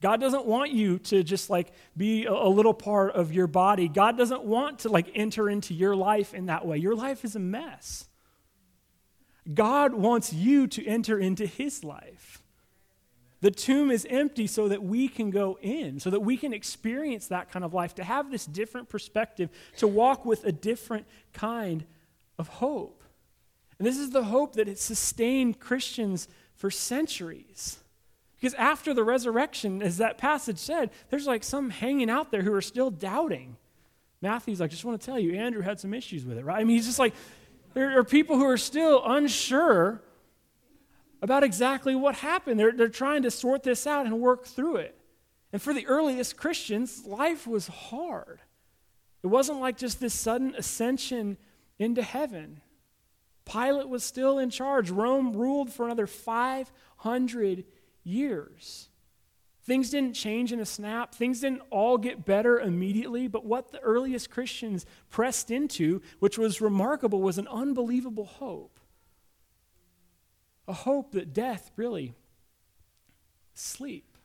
God 0.00 0.20
doesn't 0.20 0.46
want 0.46 0.70
you 0.70 1.00
to 1.00 1.24
just 1.24 1.50
like 1.50 1.72
be 1.96 2.26
a, 2.26 2.32
little 2.32 2.74
part 2.74 3.16
of 3.16 3.32
your 3.32 3.48
body. 3.48 3.88
God 3.88 4.16
doesn't 4.16 4.44
want 4.44 4.78
to 4.80 4.88
like 4.88 5.10
enter 5.16 5.50
into 5.50 5.74
your 5.74 5.96
life 5.96 6.32
in 6.32 6.46
that 6.46 6.64
way. 6.64 6.76
Your 6.76 6.94
life 6.94 7.24
is 7.24 7.34
a 7.34 7.40
mess. 7.40 8.06
God 9.52 9.94
wants 9.94 10.32
you 10.32 10.66
to 10.68 10.86
enter 10.86 11.18
into 11.18 11.46
his 11.46 11.82
life. 11.82 12.42
The 13.40 13.50
tomb 13.50 13.90
is 13.90 14.06
empty 14.10 14.46
so 14.46 14.68
that 14.68 14.82
we 14.82 15.08
can 15.08 15.30
go 15.30 15.58
in, 15.62 15.98
so 15.98 16.10
that 16.10 16.20
we 16.20 16.36
can 16.36 16.52
experience 16.52 17.28
that 17.28 17.50
kind 17.50 17.64
of 17.64 17.72
life, 17.72 17.94
to 17.94 18.04
have 18.04 18.30
this 18.30 18.44
different 18.44 18.88
perspective, 18.88 19.48
to 19.78 19.88
walk 19.88 20.26
with 20.26 20.44
a 20.44 20.52
different 20.52 21.06
kind 21.32 21.84
of 22.38 22.48
hope. 22.48 23.02
And 23.78 23.86
this 23.86 23.96
is 23.96 24.10
the 24.10 24.24
hope 24.24 24.56
that 24.56 24.68
has 24.68 24.80
sustained 24.80 25.58
Christians 25.58 26.28
for 26.54 26.70
centuries. 26.70 27.78
Because 28.38 28.52
after 28.54 28.92
the 28.92 29.04
resurrection, 29.04 29.82
as 29.82 29.96
that 29.96 30.18
passage 30.18 30.58
said, 30.58 30.90
there's 31.08 31.26
like 31.26 31.42
some 31.42 31.70
hanging 31.70 32.10
out 32.10 32.30
there 32.30 32.42
who 32.42 32.52
are 32.52 32.62
still 32.62 32.90
doubting. 32.90 33.56
Matthew's 34.20 34.60
like, 34.60 34.70
just 34.70 34.84
want 34.84 35.00
to 35.00 35.06
tell 35.06 35.18
you, 35.18 35.34
Andrew 35.34 35.62
had 35.62 35.80
some 35.80 35.94
issues 35.94 36.26
with 36.26 36.36
it, 36.36 36.44
right? 36.44 36.60
I 36.60 36.64
mean, 36.64 36.76
he's 36.76 36.86
just 36.86 36.98
like, 36.98 37.14
there 37.74 37.98
are 37.98 38.04
people 38.04 38.36
who 38.36 38.46
are 38.46 38.56
still 38.56 39.02
unsure 39.04 40.02
about 41.22 41.42
exactly 41.42 41.94
what 41.94 42.16
happened. 42.16 42.58
They're, 42.58 42.72
they're 42.72 42.88
trying 42.88 43.22
to 43.22 43.30
sort 43.30 43.62
this 43.62 43.86
out 43.86 44.06
and 44.06 44.20
work 44.20 44.46
through 44.46 44.76
it. 44.76 44.96
And 45.52 45.60
for 45.60 45.74
the 45.74 45.86
earliest 45.86 46.36
Christians, 46.36 47.04
life 47.04 47.46
was 47.46 47.66
hard. 47.66 48.40
It 49.22 49.26
wasn't 49.26 49.60
like 49.60 49.76
just 49.76 50.00
this 50.00 50.14
sudden 50.14 50.54
ascension 50.56 51.36
into 51.78 52.02
heaven. 52.02 52.60
Pilate 53.44 53.88
was 53.88 54.04
still 54.04 54.38
in 54.38 54.50
charge. 54.50 54.90
Rome 54.90 55.32
ruled 55.32 55.72
for 55.72 55.86
another 55.86 56.06
500 56.06 57.64
years. 58.04 58.88
Things 59.70 59.90
didn't 59.90 60.14
change 60.14 60.52
in 60.52 60.58
a 60.58 60.66
snap. 60.66 61.14
Things 61.14 61.38
didn't 61.38 61.62
all 61.70 61.96
get 61.96 62.24
better 62.24 62.58
immediately. 62.58 63.28
But 63.28 63.44
what 63.44 63.70
the 63.70 63.78
earliest 63.78 64.28
Christians 64.28 64.84
pressed 65.10 65.48
into, 65.48 66.02
which 66.18 66.36
was 66.36 66.60
remarkable, 66.60 67.22
was 67.22 67.38
an 67.38 67.46
unbelievable 67.46 68.24
hope 68.24 68.80
a 70.66 70.72
hope 70.72 71.12
that 71.12 71.32
death 71.32 71.70
really 71.76 72.14
sleep. 73.54 74.16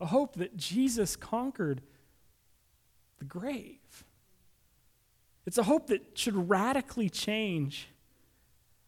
A 0.00 0.06
hope 0.06 0.36
that 0.36 0.56
Jesus 0.56 1.16
conquered 1.16 1.82
the 3.18 3.24
grave. 3.24 4.04
It's 5.44 5.58
a 5.58 5.64
hope 5.64 5.88
that 5.88 6.16
should 6.16 6.48
radically 6.48 7.10
change 7.10 7.88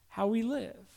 how 0.07 0.29
we 0.29 0.45
live. 0.45 0.88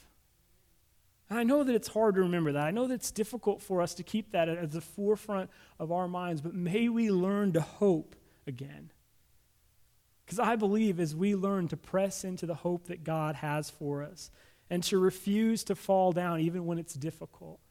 And 1.32 1.39
I 1.39 1.44
know 1.44 1.63
that 1.63 1.74
it's 1.74 1.88
hard 1.88 2.15
to 2.15 2.22
remember 2.22 2.52
that. 2.52 2.67
I 2.67 2.72
know 2.72 2.88
that 2.88 2.96
it's 2.96 3.10
difficult 3.10 3.62
for 3.62 3.82
us 3.82 3.94
to 3.94 4.04
keep 4.04 4.34
that 4.34 4.50
at 4.50 4.70
the 4.70 4.82
forefront 4.82 5.50
of 5.80 5.89
our 5.89 6.06
minds, 6.06 6.41
but 6.41 6.54
may 6.54 6.89
we 6.89 7.10
learn 7.10 7.54
to 7.54 7.62
hope 7.62 8.17
again. 8.46 8.91
Because 10.26 10.39
I 10.39 10.58
believe 10.58 11.00
as 11.00 11.15
we 11.15 11.34
learn 11.34 11.70
to 11.70 11.78
press 11.78 12.26
into 12.26 12.46
the 12.46 12.54
hope 12.54 12.88
that 12.88 13.06
God 13.06 13.36
has 13.36 13.70
for 13.70 14.04
us, 14.04 14.30
and 14.70 14.84
to 14.84 14.98
refuse 14.98 15.63
to 15.63 15.76
fall 15.76 16.12
down 16.12 16.41
even 16.41 16.65
when 16.65 16.78
it's 16.78 16.96
difficult. 16.96 17.62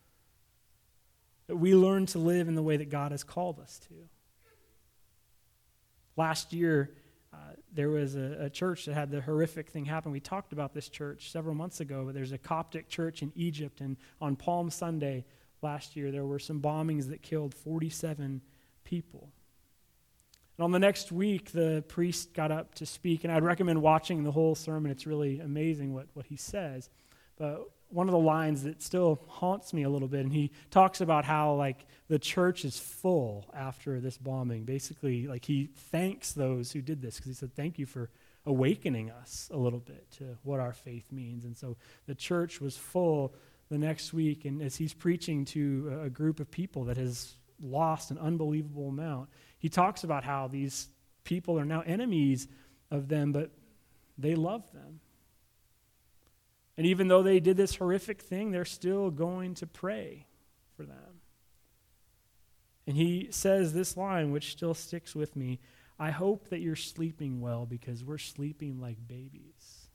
That 1.47 1.57
we 1.57 1.75
learn 1.75 2.07
to 2.07 2.19
live 2.19 2.49
in 2.49 2.55
the 2.55 2.63
way 2.63 2.79
that 2.79 2.89
God 2.89 3.11
has 3.11 3.23
called 3.23 3.59
us 3.59 3.79
to. 3.91 3.95
Last 6.17 6.55
year, 6.55 6.95
uh, 7.33 7.37
there 7.73 7.91
was 7.91 8.17
a, 8.17 8.37
a, 8.41 8.51
church 8.51 8.87
that 8.87 8.95
had 8.95 9.11
the 9.11 9.21
horrific 9.21 9.71
thing 9.71 9.85
happen. 9.85 10.11
We 10.11 10.21
talked 10.21 10.53
about 10.53 10.75
this 10.75 10.89
church 10.89 11.31
several 11.31 11.55
months 11.55 11.81
ago, 11.81 12.05
but 12.05 12.15
there's 12.15 12.33
a 12.33 12.39
Coptic 12.39 12.89
church 12.89 13.23
in 13.23 13.33
Egypt, 13.37 13.81
and 13.81 13.97
on 14.21 14.35
Palm 14.35 14.69
Sunday 14.71 15.25
last 15.63 15.95
year, 15.95 16.11
there 16.11 16.25
were 16.25 16.41
some 16.41 16.61
bombings 16.61 17.09
that 17.09 17.23
killed 17.23 17.55
47 17.55 18.41
people. 18.83 19.29
And 20.59 20.65
on 20.65 20.73
the 20.73 20.79
next 20.79 21.13
week, 21.13 21.53
the 21.53 21.85
priest 21.87 22.35
got 22.35 22.51
up 22.51 22.75
to 22.77 22.87
speak, 22.87 23.25
and 23.25 23.33
I'd 23.33 23.45
recommend 23.45 23.81
watching 23.81 24.25
the 24.25 24.33
whole 24.33 24.55
sermon. 24.55 24.91
It's 24.91 25.07
really 25.07 25.41
amazing 25.41 25.95
what, 25.95 26.07
what 26.15 26.27
he 26.27 26.37
says. 26.37 26.91
But 27.37 27.71
one 27.91 28.09
of 28.09 28.13
the 28.13 28.19
lines 28.19 28.63
that 28.63 28.83
still 28.83 29.21
haunts 29.29 29.73
me 29.73 29.83
a 29.83 29.89
little 29.89 30.09
bit, 30.09 30.21
and 30.21 30.33
he 30.33 30.51
talks 30.71 31.01
about 31.01 31.25
how, 31.25 31.55
like, 31.55 31.87
the 32.09 32.19
church 32.19 32.65
is 32.65 32.79
full 32.79 33.51
after 33.55 34.01
this 34.01 34.17
bombing. 34.17 34.65
Basically, 34.65 35.27
like, 35.27 35.45
he 35.45 35.71
thanks 35.91 36.33
those 36.33 36.73
who 36.73 36.81
did 36.81 37.03
this 37.03 37.17
because 37.17 37.29
he 37.29 37.35
said, 37.35 37.55
Thank 37.55 37.79
you 37.79 37.87
for 37.87 38.11
awakening 38.47 39.11
us 39.11 39.51
a 39.53 39.57
little 39.57 39.81
bit 39.81 40.11
to 40.19 40.39
what 40.43 40.61
our 40.61 40.73
faith 40.73 41.05
means. 41.13 41.45
And 41.45 41.57
so 41.57 41.77
the 42.07 42.15
church 42.15 42.61
was 42.61 42.77
full 42.77 43.35
the 43.71 43.79
next 43.79 44.13
week, 44.13 44.45
and 44.45 44.63
as 44.63 44.77
he's 44.77 44.95
preaching 44.95 45.45
to 45.47 46.01
a 46.05 46.11
group 46.11 46.41
of 46.41 46.51
people 46.51 46.85
that 46.85 46.97
has 46.97 47.37
lost 47.61 48.11
an 48.11 48.19
unbelievable 48.19 48.89
amount, 48.89 49.29
he 49.59 49.69
talks 49.69 50.03
about 50.05 50.25
how 50.25 50.49
these 50.49 50.89
people 51.25 51.59
are 51.59 51.65
now 51.65 51.83
enemies 51.83 52.49
of 52.91 53.09
them, 53.09 53.31
but 53.31 53.51
they 54.19 54.35
love 54.35 54.71
them. 54.73 55.01
And 56.81 56.87
even 56.87 57.09
though 57.09 57.23
they 57.23 57.41
did 57.41 57.59
this 57.59 57.77
horrific 57.77 58.23
thing, 58.23 58.53
they're 58.53 58.65
still 58.65 59.11
going 59.11 59.53
to 59.57 59.67
pray 59.67 60.25
for 60.79 60.85
them. 60.85 61.21
And 62.87 62.97
he 62.97 63.29
says 63.33 63.75
this 63.75 63.99
line, 63.99 64.33
which 64.33 64.53
still 64.53 64.73
sticks 64.73 65.15
with 65.15 65.37
me 65.37 65.61
I 65.99 66.09
hope 66.09 66.49
that 66.49 66.61
you're 66.61 66.77
sleeping 66.77 67.43
well 67.43 67.67
because 67.67 68.03
we're 68.03 68.17
sleeping 68.17 68.81
like 68.81 68.97
babies. 69.07 69.89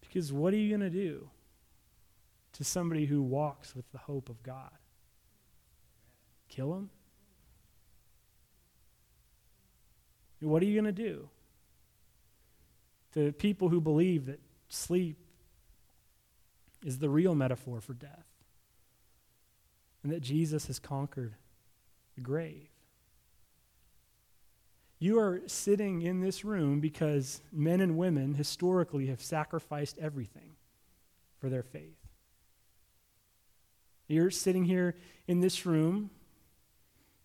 Because 0.00 0.32
what 0.32 0.54
are 0.54 0.56
you 0.56 0.70
going 0.70 0.80
to 0.80 0.88
do 0.88 1.28
to 2.54 2.64
somebody 2.64 3.04
who 3.04 3.20
walks 3.20 3.76
with 3.76 3.92
the 3.92 3.98
hope 3.98 4.30
of 4.30 4.42
God? 4.42 4.72
Kill 6.48 6.72
him? 6.72 6.88
What 10.40 10.62
are 10.62 10.66
you 10.66 10.80
going 10.80 10.86
to 10.86 11.02
do 11.02 11.28
to 13.14 13.32
people 13.32 13.68
who 13.68 13.80
believe 13.80 14.26
that 14.26 14.40
sleep 14.68 15.16
is 16.84 16.98
the 16.98 17.10
real 17.10 17.34
metaphor 17.34 17.80
for 17.80 17.94
death? 17.94 18.30
and 20.02 20.12
that 20.12 20.20
Jesus 20.20 20.66
has 20.66 20.78
conquered 20.78 21.34
the 22.14 22.20
grave. 22.20 22.68
You 24.98 25.18
are 25.18 25.40
sitting 25.46 26.02
in 26.02 26.20
this 26.20 26.44
room 26.44 26.80
because 26.80 27.40
men 27.52 27.80
and 27.80 27.96
women 27.96 28.34
historically 28.34 29.06
have 29.06 29.22
sacrificed 29.22 29.98
everything 29.98 30.56
for 31.38 31.48
their 31.48 31.62
faith. 31.62 31.96
You're 34.08 34.30
sitting 34.30 34.64
here 34.64 34.96
in 35.26 35.40
this 35.40 35.64
room 35.64 36.10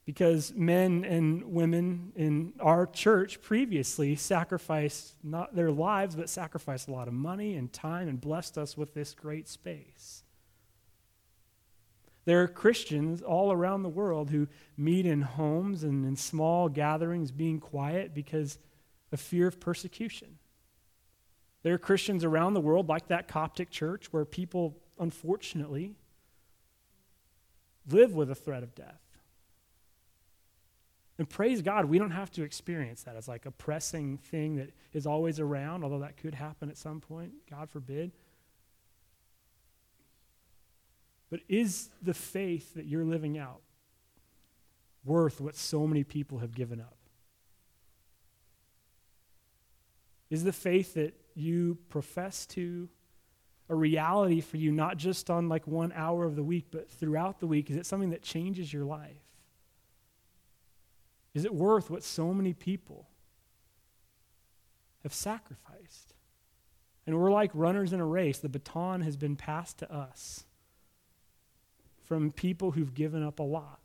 because 0.06 0.54
men 0.54 1.04
and 1.04 1.44
women 1.46 2.14
in 2.16 2.54
our 2.60 2.86
church 2.86 3.42
previously 3.42 4.16
sacrificed 4.16 5.16
not 5.24 5.56
their 5.56 5.72
lives, 5.72 6.16
but 6.16 6.30
sacrificed 6.30 6.88
a 6.88 6.92
lot 6.92 7.08
of 7.08 7.14
money 7.14 7.56
and 7.56 7.74
time 7.74 8.08
and 8.08 8.22
blessed 8.22 8.58
us 8.58 8.78
with 8.78 8.94
this 8.94 9.16
great 9.16 9.48
space. 9.48 10.24
There 12.26 12.44
are 12.44 12.48
Christians 12.48 13.22
all 13.22 13.52
around 13.52 13.84
the 13.84 13.90
world 13.90 14.30
who 14.30 14.48
meet 14.78 15.06
in 15.06 15.22
homes 15.22 15.84
and 15.84 16.06
in 16.06 16.16
small 16.16 16.70
gatherings 16.70 17.32
being 17.32 17.60
quiet 17.60 18.14
because 18.14 18.60
of 19.12 19.20
fear 19.20 19.48
of 19.48 19.60
persecution. 19.60 20.38
There 21.64 21.74
are 21.74 21.80
Christians 21.80 22.24
around 22.24 22.54
the 22.54 22.62
world, 22.62 22.90
like 22.90 23.08
that 23.08 23.28
Coptic 23.28 23.72
church, 23.72 24.12
where 24.12 24.26
people, 24.26 24.78
unfortunately, 25.00 25.96
live 27.90 28.14
with 28.14 28.30
a 28.30 28.36
threat 28.36 28.62
of 28.62 28.76
death. 28.76 29.05
And 31.18 31.30
praise 31.30 31.62
God, 31.62 31.86
we 31.86 31.98
don't 31.98 32.12
have 32.12 32.32
to 32.32 32.44
experience 32.44 33.04
that 33.04 33.16
as 33.16 33.28
like 33.28 33.46
a 33.46 33.52
pressing 33.52 34.18
thing 34.18 34.58
that 34.58 34.72
is 34.92 35.08
always 35.08 35.40
around, 35.40 35.84
although 35.84 36.00
that 36.00 36.18
could 36.18 36.36
happen 36.36 36.70
at 36.70 36.78
some 36.78 37.00
point, 37.00 37.32
God 37.50 37.70
forbid. 37.70 38.12
But 41.30 41.40
is 41.48 41.90
the 42.02 42.14
faith 42.14 42.74
that 42.76 42.86
you're 42.86 43.06
living 43.06 43.38
out 43.38 43.62
worth 45.06 45.40
what 45.40 45.56
so 45.56 45.88
many 45.88 46.04
people 46.04 46.40
have 46.40 46.54
given 46.54 46.82
up? 46.82 46.98
Is 50.30 50.44
the 50.44 50.54
faith 50.54 50.96
that 50.96 51.14
you 51.34 51.78
profess 51.90 52.46
to 52.48 52.90
a 53.70 53.76
reality 53.76 54.42
for 54.42 54.58
you, 54.58 54.72
not 54.72 54.98
just 54.98 55.30
on 55.30 55.48
like 55.50 55.66
one 55.66 55.92
hour 55.96 56.26
of 56.26 56.36
the 56.36 56.44
week, 56.44 56.66
but 56.72 56.90
throughout 56.90 57.40
the 57.40 57.48
week? 57.48 57.70
Is 57.70 57.78
it 57.78 57.86
something 57.86 58.10
that 58.10 58.22
changes 58.22 58.72
your 58.72 58.86
life? 58.86 59.25
Is 61.36 61.44
it 61.46 61.54
worth 61.54 61.90
what 61.92 62.02
so 62.02 62.34
many 62.34 62.54
people 62.54 63.10
have 65.04 65.14
sacrificed? 65.14 66.14
And 67.06 67.20
we're 67.20 67.30
like 67.30 67.52
runners 67.54 67.94
in 67.94 68.00
a 68.00 68.06
race. 68.06 68.40
The 68.40 68.50
baton 68.50 69.02
has 69.02 69.18
been 69.18 69.36
passed 69.36 69.78
to 69.80 69.94
us 69.94 70.46
from 72.06 72.32
people 72.32 72.72
who've 72.72 72.94
given 72.94 73.22
up 73.22 73.40
a 73.40 73.44
lot. 73.44 73.80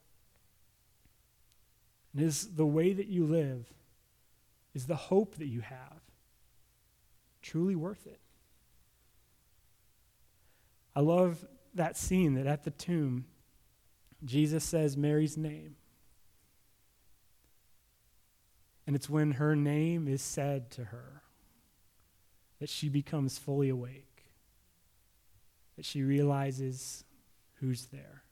And 2.15 2.23
is 2.23 2.55
the 2.55 2.67
way 2.67 2.93
that 2.93 3.09
you 3.09 3.27
live, 3.27 3.67
is 4.73 4.87
the 4.87 4.97
hope 4.97 5.37
that 5.37 5.47
you 5.47 5.61
have 5.61 6.01
truly 7.43 7.75
worth 7.75 8.07
it? 8.07 8.21
I 10.95 11.01
love 11.01 11.45
that 11.75 11.97
scene 11.97 12.35
that 12.35 12.47
at 12.47 12.65
the 12.65 12.71
tomb, 12.71 13.25
Jesus 14.25 14.65
says 14.65 14.97
Mary's 14.97 15.37
name. 15.37 15.77
And 18.91 18.97
it's 18.97 19.09
when 19.09 19.31
her 19.31 19.55
name 19.55 20.09
is 20.09 20.21
said 20.21 20.69
to 20.73 20.87
her 20.87 21.23
that 22.59 22.69
she 22.69 22.89
becomes 22.89 23.39
fully 23.39 23.69
awake, 23.69 24.25
that 25.77 25.85
she 25.85 26.03
realizes 26.03 27.05
who's 27.61 27.87
there. 27.93 28.25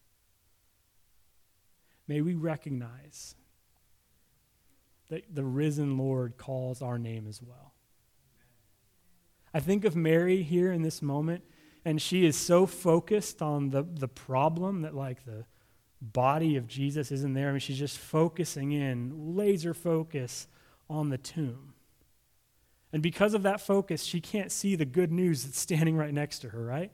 May 2.08 2.22
we 2.22 2.34
recognize 2.34 3.36
that 5.10 5.32
the 5.32 5.44
risen 5.44 5.96
Lord 5.96 6.36
calls 6.36 6.82
our 6.82 6.98
name 6.98 7.28
as 7.28 7.40
well. 7.40 7.74
I 9.54 9.60
think 9.60 9.84
of 9.84 9.94
Mary 9.94 10.42
here 10.42 10.72
in 10.72 10.82
this 10.82 11.00
moment, 11.00 11.44
and 11.84 12.02
she 12.02 12.26
is 12.26 12.36
so 12.36 12.66
focused 12.66 13.40
on 13.40 13.70
the, 13.70 13.84
the 13.84 14.08
problem 14.08 14.82
that, 14.82 14.96
like, 14.96 15.24
the 15.24 15.44
body 16.00 16.56
of 16.56 16.66
Jesus 16.66 17.10
isn't 17.10 17.34
there. 17.34 17.48
I 17.48 17.52
mean, 17.52 17.60
she's 17.60 17.78
just 17.78 17.98
focusing 17.98 18.72
in, 18.72 19.36
laser 19.36 19.74
focus 19.74 20.46
on 20.88 21.08
the 21.08 21.18
tomb. 21.18 21.74
And 22.92 23.02
because 23.02 23.34
of 23.34 23.42
that 23.42 23.60
focus, 23.60 24.04
she 24.04 24.20
can't 24.20 24.50
see 24.50 24.74
the 24.74 24.86
good 24.86 25.12
news 25.12 25.44
that's 25.44 25.58
standing 25.58 25.96
right 25.96 26.12
next 26.12 26.40
to 26.40 26.48
her, 26.50 26.64
right? 26.64 26.90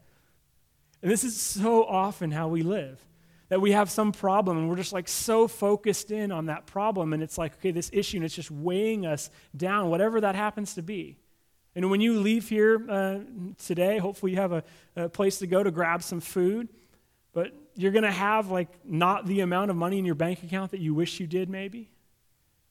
And 1.02 1.10
this 1.10 1.22
is 1.22 1.40
so 1.40 1.84
often 1.84 2.30
how 2.30 2.48
we 2.48 2.62
live 2.62 3.04
that 3.48 3.60
we 3.60 3.72
have 3.72 3.90
some 3.90 4.10
problem 4.10 4.58
and 4.58 4.68
we're 4.68 4.76
just 4.76 4.92
like 4.92 5.06
so 5.06 5.46
focused 5.46 6.10
in 6.10 6.32
on 6.32 6.46
that 6.46 6.66
problem 6.66 7.12
and 7.12 7.22
it's 7.22 7.38
like 7.38 7.54
okay 7.54 7.70
this 7.70 7.90
issue 7.92 8.16
and 8.16 8.24
it's 8.24 8.34
just 8.34 8.50
weighing 8.50 9.06
us 9.06 9.30
down 9.56 9.90
whatever 9.90 10.20
that 10.20 10.34
happens 10.34 10.74
to 10.74 10.82
be 10.82 11.16
and 11.76 11.90
when 11.90 12.00
you 12.00 12.18
leave 12.18 12.48
here 12.48 12.84
uh, 12.88 13.18
today 13.64 13.98
hopefully 13.98 14.32
you 14.32 14.38
have 14.38 14.52
a, 14.52 14.64
a 14.96 15.08
place 15.08 15.38
to 15.38 15.46
go 15.46 15.62
to 15.62 15.70
grab 15.70 16.02
some 16.02 16.20
food 16.20 16.68
but 17.32 17.52
you're 17.76 17.92
going 17.92 18.04
to 18.04 18.10
have 18.10 18.50
like 18.50 18.68
not 18.84 19.26
the 19.26 19.40
amount 19.40 19.70
of 19.70 19.76
money 19.76 19.98
in 19.98 20.04
your 20.04 20.14
bank 20.14 20.42
account 20.42 20.70
that 20.70 20.80
you 20.80 20.94
wish 20.94 21.20
you 21.20 21.26
did 21.26 21.48
maybe 21.48 21.90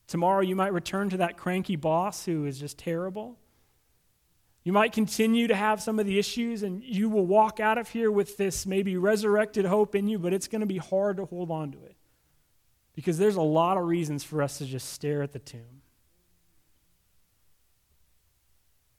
tomorrow 0.08 0.42
you 0.42 0.56
might 0.56 0.74
return 0.74 1.10
to 1.10 1.18
that 1.18 1.38
cranky 1.38 1.76
boss 1.76 2.26
who 2.26 2.46
is 2.46 2.60
just 2.60 2.78
terrible 2.78 3.38
you 4.64 4.72
might 4.72 4.94
continue 4.94 5.48
to 5.48 5.56
have 5.56 5.82
some 5.82 6.00
of 6.00 6.06
the 6.06 6.18
issues, 6.18 6.64
and 6.64 6.82
you 6.84 7.10
will 7.10 7.26
walk 7.26 7.60
out 7.60 7.78
of 7.78 7.90
here 7.90 8.10
with 8.10 8.38
this 8.38 8.66
maybe 8.66 8.96
resurrected 8.96 9.66
hope 9.66 9.94
in 9.94 10.08
you, 10.08 10.18
but 10.18 10.34
it's 10.34 10.48
going 10.48 10.62
to 10.62 10.68
be 10.68 10.78
hard 10.78 11.18
to 11.18 11.26
hold 11.26 11.52
on 11.52 11.74
to 11.74 11.84
it. 11.84 11.98
Because 12.96 13.18
there's 13.18 13.36
a 13.36 13.42
lot 13.42 13.78
of 13.78 13.86
reasons 13.86 14.24
for 14.24 14.42
us 14.42 14.60
to 14.60 14.66
just 14.66 14.94
stare 14.94 15.22
at 15.22 15.34
the 15.34 15.40
tomb. 15.40 15.82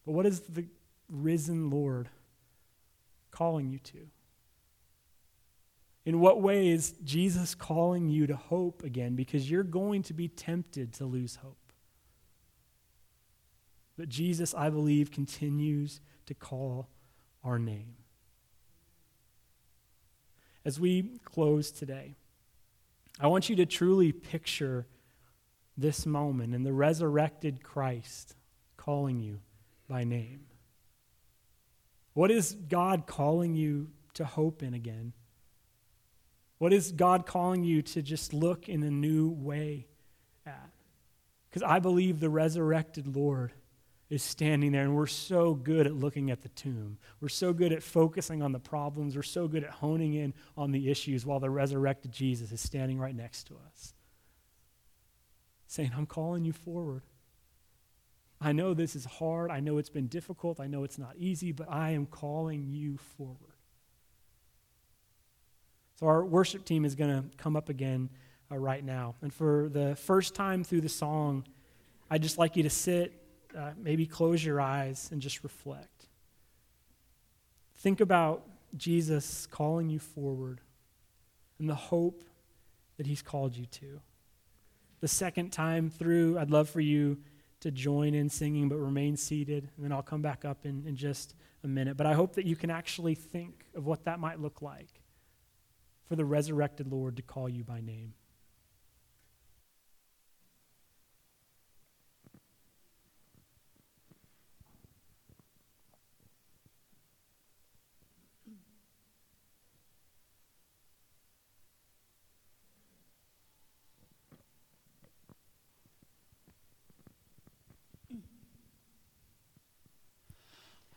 But 0.05 0.13
what 0.13 0.27
is 0.27 0.41
the 0.41 0.67
risen 1.09 1.71
Lord 1.71 2.11
calling 3.31 3.71
you 3.71 3.79
to? 3.79 4.11
In 6.07 6.21
what 6.21 6.43
way 6.43 6.69
is 6.69 6.93
Jesus 7.03 7.55
calling 7.55 8.09
you 8.09 8.27
to 8.27 8.37
hope 8.37 8.83
again? 8.83 9.15
Because 9.15 9.51
you're 9.51 9.63
going 9.63 10.03
to 10.03 10.13
be 10.13 10.29
tempted 10.29 10.93
to 10.95 11.07
lose 11.07 11.37
hope. 11.37 11.57
But 13.97 14.09
Jesus, 14.09 14.55
I 14.55 14.71
believe, 14.71 15.11
continues 15.11 16.01
to 16.27 16.35
call 16.35 16.89
our 17.43 17.59
name. 17.59 17.95
As 20.65 20.81
we 20.81 21.21
close 21.25 21.71
today, 21.71 22.17
I 23.21 23.29
want 23.29 23.49
you 23.49 23.57
to 23.57 23.67
truly 23.67 24.13
picture 24.13 24.87
this 25.77 26.07
moment 26.07 26.55
and 26.55 26.67
the 26.67 26.73
resurrected 26.73 27.63
Christ 27.63 28.35
calling 28.77 29.21
you 29.21 29.41
by 29.89 30.05
name. 30.05 30.47
What 32.13 32.31
is 32.31 32.55
God 32.55 33.07
calling 33.07 33.55
you 33.55 33.91
to 34.15 34.25
hope 34.25 34.63
in 34.63 34.75
again? 34.75 35.13
What 36.65 36.73
is 36.73 36.93
God 36.93 37.27
calling 37.27 37.63
you 37.63 37.83
to 37.83 38.01
just 38.01 38.33
look 38.33 38.71
in 38.71 38.83
a 38.83 38.91
new 38.91 39.29
way 39.29 39.87
at? 40.47 40.71
Because 41.51 41.63
I 41.63 41.79
believe 41.79 42.21
the 42.21 42.31
resurrected 42.31 43.15
Lord 43.15 43.53
is 44.09 44.23
standing 44.23 44.73
there, 44.73 44.85
and 44.85 44.97
we're 44.97 45.07
so 45.07 45.53
good 45.53 45.87
at 45.87 45.95
looking 45.95 46.31
at 46.31 46.41
the 46.41 46.49
tomb. 46.49 46.97
We're 47.21 47.29
so 47.29 47.53
good 47.53 47.71
at 47.71 47.83
focusing 47.83 48.41
on 48.41 48.53
the 48.53 48.59
problems. 48.61 49.15
We're 49.15 49.23
so 49.23 49.47
good 49.47 49.63
at 49.63 49.69
honing 49.73 50.15
in 50.15 50.33
on 50.57 50.73
the 50.73 50.91
issues 50.91 51.27
while 51.27 51.39
the 51.39 51.51
resurrected 51.51 52.13
Jesus 52.13 52.51
is 52.51 52.63
standing 52.63 52.99
right 52.99 53.15
next 53.15 53.45
to 53.49 53.57
us, 53.71 53.93
saying, 55.67 55.93
I'm 55.95 56.07
calling 56.07 56.47
you 56.47 56.55
forward. 56.55 57.03
I 58.41 58.53
know 58.53 58.73
this 58.73 58.97
is 58.97 59.05
hard. 59.05 59.51
I 59.51 59.61
know 59.61 59.77
it's 59.77 59.91
been 59.91 60.07
difficult. 60.07 60.61
I 60.61 60.67
know 60.67 60.83
it's 60.83 60.99
not 60.99 61.15
easy, 61.19 61.53
but 61.53 61.71
I 61.71 61.91
am 61.91 62.07
calling 62.07 62.65
you 62.71 62.97
forward. 62.97 63.54
So, 65.99 66.07
our 66.07 66.25
worship 66.25 66.65
team 66.65 66.85
is 66.85 66.95
going 66.95 67.11
to 67.11 67.37
come 67.37 67.57
up 67.57 67.69
again 67.69 68.11
uh, 68.51 68.59
right 68.59 68.85
now. 68.85 69.15
And 69.23 69.33
for 69.33 69.69
the 69.69 69.97
first 69.97 70.35
time 70.35 70.65
through 70.65 70.81
the 70.81 70.89
song, 70.89 71.45
I'd 72.11 72.23
just 72.23 72.39
like 72.39 72.57
you 72.57 72.63
to 72.65 72.71
sit 72.71 73.25
uh, 73.57 73.71
maybe 73.77 74.07
close 74.07 74.45
your 74.45 74.61
eyes 74.61 75.09
and 75.13 75.23
just 75.23 75.45
reflect. 75.45 76.07
Think 77.77 78.01
about 78.01 78.45
Jesus 78.77 79.47
calling 79.47 79.89
you 79.89 79.99
forward 79.99 80.61
and 81.59 81.69
the 81.69 81.75
hope 81.75 82.25
that 82.97 83.07
he's 83.07 83.23
called 83.23 83.57
you 83.57 83.67
to. 83.67 84.01
The 85.01 85.09
second 85.09 85.51
time 85.51 85.91
through, 85.91 86.39
I'd 86.39 86.51
love 86.51 86.69
for 86.69 86.81
you 86.81 87.19
to 87.61 87.71
join 87.71 88.15
in 88.15 88.29
singing, 88.29 88.69
but 88.69 88.77
remain 88.77 89.17
seated. 89.17 89.69
And 89.77 89.85
then 89.85 89.93
I'll 89.93 90.03
come 90.03 90.23
back 90.23 90.45
up 90.45 90.67
in, 90.67 90.85
in 90.87 90.97
just 90.97 91.35
a 91.63 91.69
minute. 91.69 91.97
But 91.97 92.07
I 92.07 92.15
hope 92.15 92.35
that 92.35 92.47
you 92.47 92.57
can 92.57 92.71
actually 92.71 93.15
think 93.15 93.65
of 93.75 93.87
what 93.87 94.05
that 94.05 94.19
might 94.19 94.41
look 94.41 94.63
like 94.63 95.01
for 96.09 96.17
the 96.17 96.25
resurrected 96.25 96.91
Lord 96.91 97.17
to 97.17 97.23
call 97.23 97.49
you 97.49 97.65
by 97.65 97.81
name. 97.81 98.15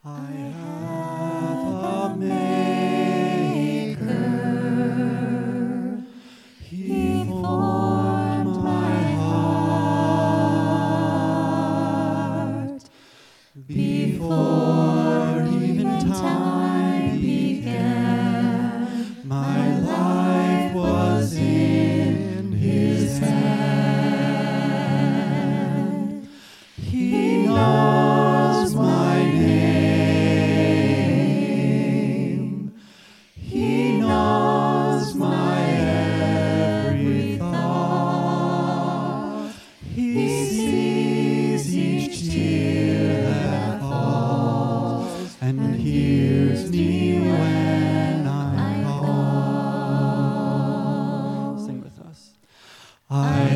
I 0.08 0.37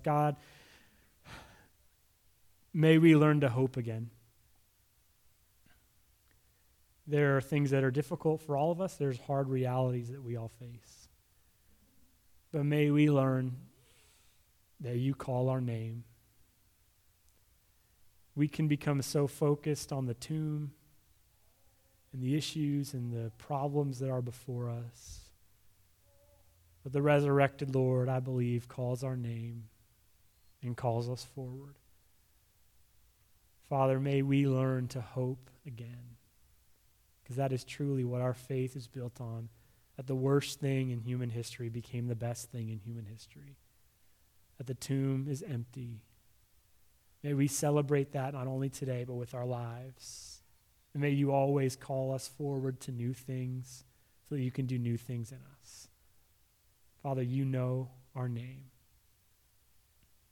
God, 0.03 0.37
may 2.73 2.99
we 2.99 3.17
learn 3.17 3.41
to 3.41 3.49
hope 3.49 3.77
again. 3.77 4.11
There 7.07 7.37
are 7.37 7.41
things 7.41 7.71
that 7.71 7.83
are 7.83 7.91
difficult 7.91 8.41
for 8.41 8.57
all 8.57 8.71
of 8.71 8.81
us, 8.81 8.95
there's 8.95 9.19
hard 9.21 9.49
realities 9.49 10.11
that 10.11 10.23
we 10.23 10.37
all 10.37 10.51
face. 10.61 11.09
But 12.53 12.65
may 12.65 12.91
we 12.91 13.11
learn 13.11 13.57
that 14.81 14.97
you 14.97 15.15
call 15.15 15.49
our 15.49 15.61
name. 15.61 16.05
We 18.35 18.49
can 18.49 18.69
become 18.69 19.03
so 19.03 19.27
focused 19.27 19.93
on 19.93 20.07
the 20.07 20.15
tomb 20.15 20.73
and 22.13 22.23
the 22.23 22.37
issues 22.37 22.95
and 22.95 23.13
the 23.13 23.31
problems 23.39 23.99
that 23.99 24.11
are 24.11 24.23
before 24.23 24.71
us 24.71 25.31
but 26.83 26.93
the 26.93 27.03
resurrected 27.03 27.75
Lord, 27.75 28.09
I 28.09 28.21
believe, 28.21 28.69
calls 28.69 29.05
our 29.05 29.17
name 29.17 29.65
and 30.63 30.77
calls 30.77 31.09
us 31.09 31.25
forward. 31.25 31.77
Father, 33.69 34.01
may 34.01 34.23
we 34.23 34.47
learn 34.47 34.89
to 34.89 35.01
hope 35.01 35.49
again, 35.67 36.17
because 37.23 37.37
that 37.37 37.53
is 37.53 37.65
truly 37.65 38.05
what 38.05 38.21
our 38.21 38.35
faith 38.35 38.77
is 38.77 38.89
built 38.89 39.21
on. 39.21 39.49
That 39.97 40.07
the 40.07 40.15
worst 40.15 40.61
thing 40.61 40.91
in 40.91 41.01
human 41.01 41.31
history 41.31 41.69
became 41.69 42.09
the 42.09 42.15
best 42.15 42.51
thing 42.51 42.71
in 42.71 42.79
human 42.79 43.05
history. 43.05 43.59
That 44.59 44.67
the 44.67 44.75
tomb 44.75 45.27
is 45.29 45.43
empty. 45.43 46.01
May 47.23 47.35
we 47.35 47.49
celebrate 47.49 48.13
that 48.13 48.33
not 48.33 48.47
only 48.47 48.71
today, 48.71 49.05
but 49.05 49.15
with 49.15 49.35
our 49.35 49.45
lives. 49.45 50.41
And 50.95 51.03
may 51.03 51.11
you 51.11 51.33
always 51.33 51.77
call 51.77 52.15
us 52.15 52.27
forward 52.27 52.81
to 52.81 52.93
new 52.93 53.13
things 53.13 53.85
so 54.29 54.35
that 54.35 54.41
you 54.41 54.51
can 54.51 54.67
do 54.67 54.79
new 54.79 54.97
things 54.97 55.33
in 55.33 55.39
us. 55.61 55.89
Father, 57.03 57.23
you 57.23 57.45
know 57.45 57.91
our 58.17 58.29
name. 58.29 58.70